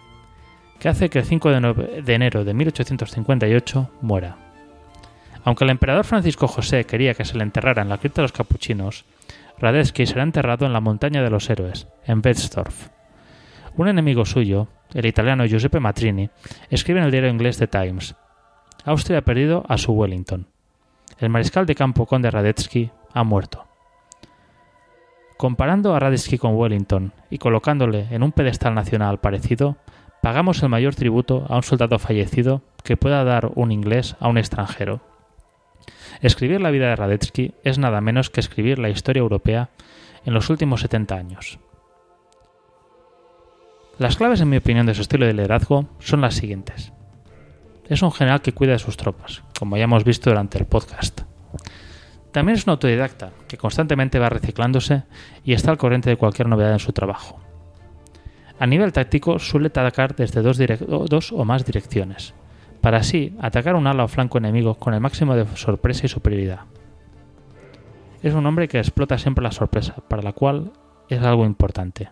que 0.79 0.89
hace 0.89 1.09
que 1.09 1.19
el 1.19 1.25
5 1.25 1.49
de, 1.49 2.13
enero 2.13 2.43
de 2.43 2.53
1858 2.53 3.89
muera. 4.01 4.35
Aunque 5.45 5.63
el 5.63 5.69
emperador 5.69 6.03
Francisco 6.03 6.49
José 6.49 6.83
quería 6.83 7.13
que 7.13 7.23
se 7.23 7.37
le 7.37 7.43
enterrara 7.43 7.81
en 7.81 7.87
la 7.87 7.99
cripta 7.99 8.21
de 8.21 8.25
los 8.25 8.33
capuchinos, 8.33 9.05
Radetzky 9.59 10.05
será 10.05 10.23
enterrado 10.23 10.65
en 10.65 10.73
la 10.73 10.81
montaña 10.81 11.23
de 11.23 11.29
los 11.29 11.49
héroes, 11.49 11.87
en 12.05 12.21
Betzdorf. 12.21 12.89
Un 13.77 13.87
enemigo 13.87 14.25
suyo, 14.25 14.67
el 14.93 15.05
italiano 15.05 15.45
Giuseppe 15.45 15.79
Matrini, 15.79 16.29
escribe 16.69 16.99
en 16.99 17.05
el 17.05 17.11
diario 17.11 17.29
inglés 17.29 17.57
The 17.57 17.67
Times: 17.67 18.13
Austria 18.83 19.19
ha 19.19 19.21
perdido 19.21 19.63
a 19.69 19.77
su 19.77 19.93
Wellington. 19.93 20.47
El 21.17 21.29
mariscal 21.29 21.65
de 21.65 21.75
campo 21.75 22.05
conde 22.05 22.29
Radetzky 22.29 22.91
ha 23.13 23.23
muerto. 23.23 23.66
Comparando 25.37 25.93
a 25.93 25.99
Radetzky 25.99 26.39
con 26.39 26.55
Wellington 26.55 27.13
y 27.29 27.37
colocándole 27.37 28.07
en 28.09 28.23
un 28.23 28.31
pedestal 28.31 28.73
nacional 28.73 29.19
parecido, 29.19 29.77
pagamos 30.21 30.63
el 30.63 30.69
mayor 30.69 30.95
tributo 30.95 31.45
a 31.47 31.57
un 31.57 31.63
soldado 31.63 31.99
fallecido 31.99 32.63
que 32.83 32.97
pueda 32.97 33.23
dar 33.23 33.51
un 33.53 33.71
inglés 33.71 34.15
a 34.19 34.29
un 34.29 34.39
extranjero. 34.39 35.01
Escribir 36.21 36.59
la 36.59 36.71
vida 36.71 36.87
de 36.87 36.95
Radetzky 36.95 37.53
es 37.63 37.77
nada 37.77 38.01
menos 38.01 38.31
que 38.31 38.39
escribir 38.39 38.79
la 38.79 38.89
historia 38.89 39.19
europea 39.19 39.69
en 40.25 40.33
los 40.33 40.49
últimos 40.49 40.81
70 40.81 41.15
años. 41.15 41.59
Las 43.99 44.17
claves, 44.17 44.41
en 44.41 44.49
mi 44.49 44.57
opinión, 44.57 44.87
de 44.87 44.95
su 44.95 45.01
estilo 45.01 45.27
de 45.27 45.33
liderazgo 45.33 45.87
son 45.99 46.21
las 46.21 46.33
siguientes. 46.33 46.93
Es 47.87 48.01
un 48.01 48.11
general 48.11 48.41
que 48.41 48.53
cuida 48.53 48.73
de 48.73 48.79
sus 48.79 48.97
tropas, 48.97 49.43
como 49.57 49.77
ya 49.77 49.83
hemos 49.83 50.03
visto 50.03 50.31
durante 50.31 50.57
el 50.57 50.65
podcast. 50.65 51.21
También 52.37 52.55
es 52.55 52.67
un 52.67 52.69
autodidacta 52.69 53.31
que 53.47 53.57
constantemente 53.57 54.19
va 54.19 54.29
reciclándose 54.29 55.01
y 55.43 55.53
está 55.53 55.71
al 55.71 55.79
corriente 55.79 56.11
de 56.11 56.17
cualquier 56.17 56.47
novedad 56.47 56.71
en 56.71 56.77
su 56.77 56.93
trabajo. 56.93 57.39
A 58.59 58.67
nivel 58.67 58.93
táctico 58.93 59.39
suele 59.39 59.69
atacar 59.69 60.15
desde 60.15 60.43
dos, 60.43 61.31
o 61.31 61.45
más 61.45 61.65
direcciones, 61.65 62.35
para 62.79 62.99
así 62.99 63.35
atacar 63.41 63.75
un 63.75 63.87
ala 63.87 64.03
o 64.03 64.07
flanco 64.07 64.37
enemigo 64.37 64.75
con 64.75 64.93
el 64.93 64.99
máximo 64.99 65.35
de 65.35 65.47
sorpresa 65.57 66.05
y 66.05 66.09
superioridad. 66.09 66.59
Es 68.21 68.35
un 68.35 68.45
hombre 68.45 68.67
que 68.67 68.77
explota 68.77 69.17
siempre 69.17 69.41
la 69.41 69.51
sorpresa, 69.51 69.95
para 70.07 70.21
la 70.21 70.33
cual 70.33 70.73
es 71.09 71.19
algo 71.23 71.43
importante. 71.43 72.09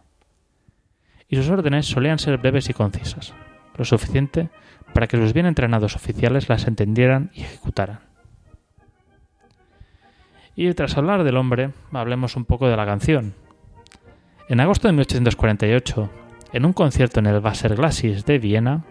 Y 1.29 1.35
sus 1.35 1.51
órdenes 1.51 1.85
solían 1.85 2.17
ser 2.17 2.39
breves 2.39 2.67
y 2.67 2.73
concisas, 2.73 3.35
lo 3.77 3.85
suficiente 3.85 4.49
para 4.91 5.05
que 5.05 5.17
sus 5.17 5.33
bien 5.33 5.45
entrenados 5.45 5.95
oficiales 5.95 6.49
las 6.49 6.65
entendieran 6.65 7.29
y 7.35 7.41
ejecutaran. 7.41 8.14
Y 10.55 10.73
tras 10.73 10.97
hablar 10.97 11.23
del 11.23 11.37
hombre, 11.37 11.71
hablemos 11.91 12.35
un 12.35 12.45
poco 12.45 12.67
de 12.67 12.77
la 12.77 12.85
canción. 12.85 13.33
En 14.47 14.61
agosto 14.61 14.87
de 14.87 14.93
1848, 14.93 16.09
en 16.53 16.65
un 16.65 16.71
concierto 16.71 17.19
en 17.19 17.25
el 17.25 17.43
Wasserglassis 17.43 18.25
de 18.25 18.39
Viena, 18.39 18.83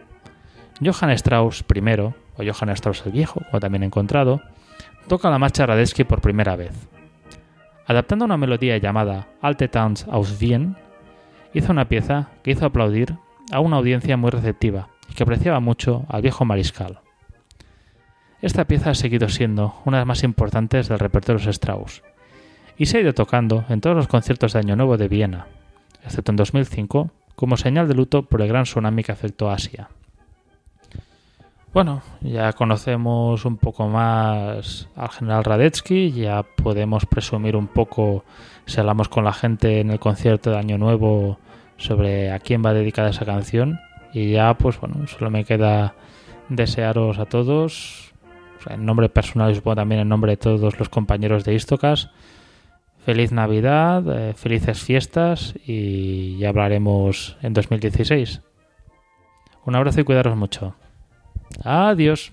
Johann 0.85 1.11
Strauss 1.12 1.64
I, 1.74 2.00
o 2.00 2.12
Johann 2.38 2.70
Strauss 2.70 3.07
el 3.07 3.12
Viejo, 3.12 3.40
como 3.46 3.61
también 3.61 3.83
encontrado, 3.83 4.42
toca 5.09 5.31
la 5.31 5.38
marcha 5.38 5.64
Radetzky 5.64 6.05
por 6.05 6.20
primera 6.20 6.57
vez. 6.57 6.72
Adaptando 7.87 8.24
una 8.24 8.37
melodía 8.37 8.77
llamada 8.77 9.29
Alte 9.40 9.68
Tanz 9.68 10.07
aus 10.09 10.40
Wien, 10.40 10.77
hizo 11.55 11.72
una 11.72 11.88
pieza 11.88 12.29
que 12.42 12.50
hizo 12.50 12.66
aplaudir 12.66 13.16
a 13.53 13.61
una 13.61 13.77
audiencia 13.77 14.16
muy 14.16 14.31
receptiva 14.31 14.88
y 15.09 15.14
que 15.14 15.22
apreciaba 15.22 15.61
mucho 15.61 16.05
al 16.09 16.22
viejo 16.22 16.44
mariscal. 16.44 17.04
Esta 18.45 18.67
pieza 18.67 18.91
ha 18.91 18.95
seguido 18.95 19.31
siendo 19.31 19.75
una 19.87 19.97
de 19.97 20.01
las 20.03 20.07
más 20.07 20.23
importantes 20.23 20.89
del 20.89 20.99
repertorio 20.99 21.43
de 21.43 21.51
Strauss 21.51 22.03
y 22.77 22.85
se 22.85 22.99
ha 22.99 23.01
ido 23.01 23.15
tocando 23.15 23.65
en 23.71 23.81
todos 23.81 23.97
los 23.97 24.07
conciertos 24.07 24.53
de 24.53 24.59
Año 24.59 24.77
Nuevo 24.77 24.99
de 24.99 25.09
Viena, 25.09 25.47
excepto 26.05 26.31
en 26.31 26.37
2005, 26.37 27.11
como 27.37 27.57
señal 27.57 27.89
de 27.89 27.95
luto 27.95 28.25
por 28.25 28.43
el 28.43 28.49
gran 28.49 28.65
tsunami 28.65 29.03
que 29.03 29.13
afectó 29.13 29.49
a 29.49 29.55
Asia. 29.55 29.89
Bueno, 31.73 32.03
ya 32.21 32.53
conocemos 32.53 33.47
un 33.47 33.57
poco 33.57 33.89
más 33.89 34.91
al 34.95 35.09
general 35.09 35.45
Radetzky, 35.45 36.13
ya 36.13 36.43
podemos 36.43 37.07
presumir 37.07 37.57
un 37.57 37.69
poco, 37.69 38.27
si 38.67 38.79
hablamos 38.79 39.09
con 39.09 39.25
la 39.25 39.33
gente 39.33 39.81
en 39.81 39.91
el 39.91 39.99
concierto 39.99 40.51
de 40.51 40.59
Año 40.59 40.77
Nuevo, 40.77 41.39
sobre 41.79 42.31
a 42.31 42.41
quién 42.41 42.63
va 42.63 42.75
dedicada 42.75 43.09
esa 43.09 43.25
canción. 43.25 43.81
Y 44.13 44.33
ya, 44.33 44.53
pues 44.53 44.79
bueno, 44.79 45.07
solo 45.07 45.31
me 45.31 45.47
queda 45.47 45.95
desearos 46.51 47.19
a 47.19 47.25
todos 47.25 48.04
en 48.68 48.85
nombre 48.85 49.09
personal 49.09 49.53
y 49.53 49.55
supongo 49.55 49.77
también 49.77 50.00
en 50.00 50.09
nombre 50.09 50.33
de 50.33 50.37
todos 50.37 50.79
los 50.79 50.88
compañeros 50.88 51.44
de 51.44 51.55
Istocas, 51.55 52.11
feliz 53.05 53.33
Navidad, 53.33 54.03
eh, 54.09 54.35
felices 54.35 54.83
fiestas 54.83 55.55
y 55.66 56.38
ya 56.38 56.48
hablaremos 56.48 57.37
en 57.42 57.53
2016. 57.53 58.40
Un 59.64 59.77
abrazo 59.77 60.00
y 60.00 60.05
cuidaros 60.05 60.37
mucho. 60.37 60.74
Adiós. 61.62 62.33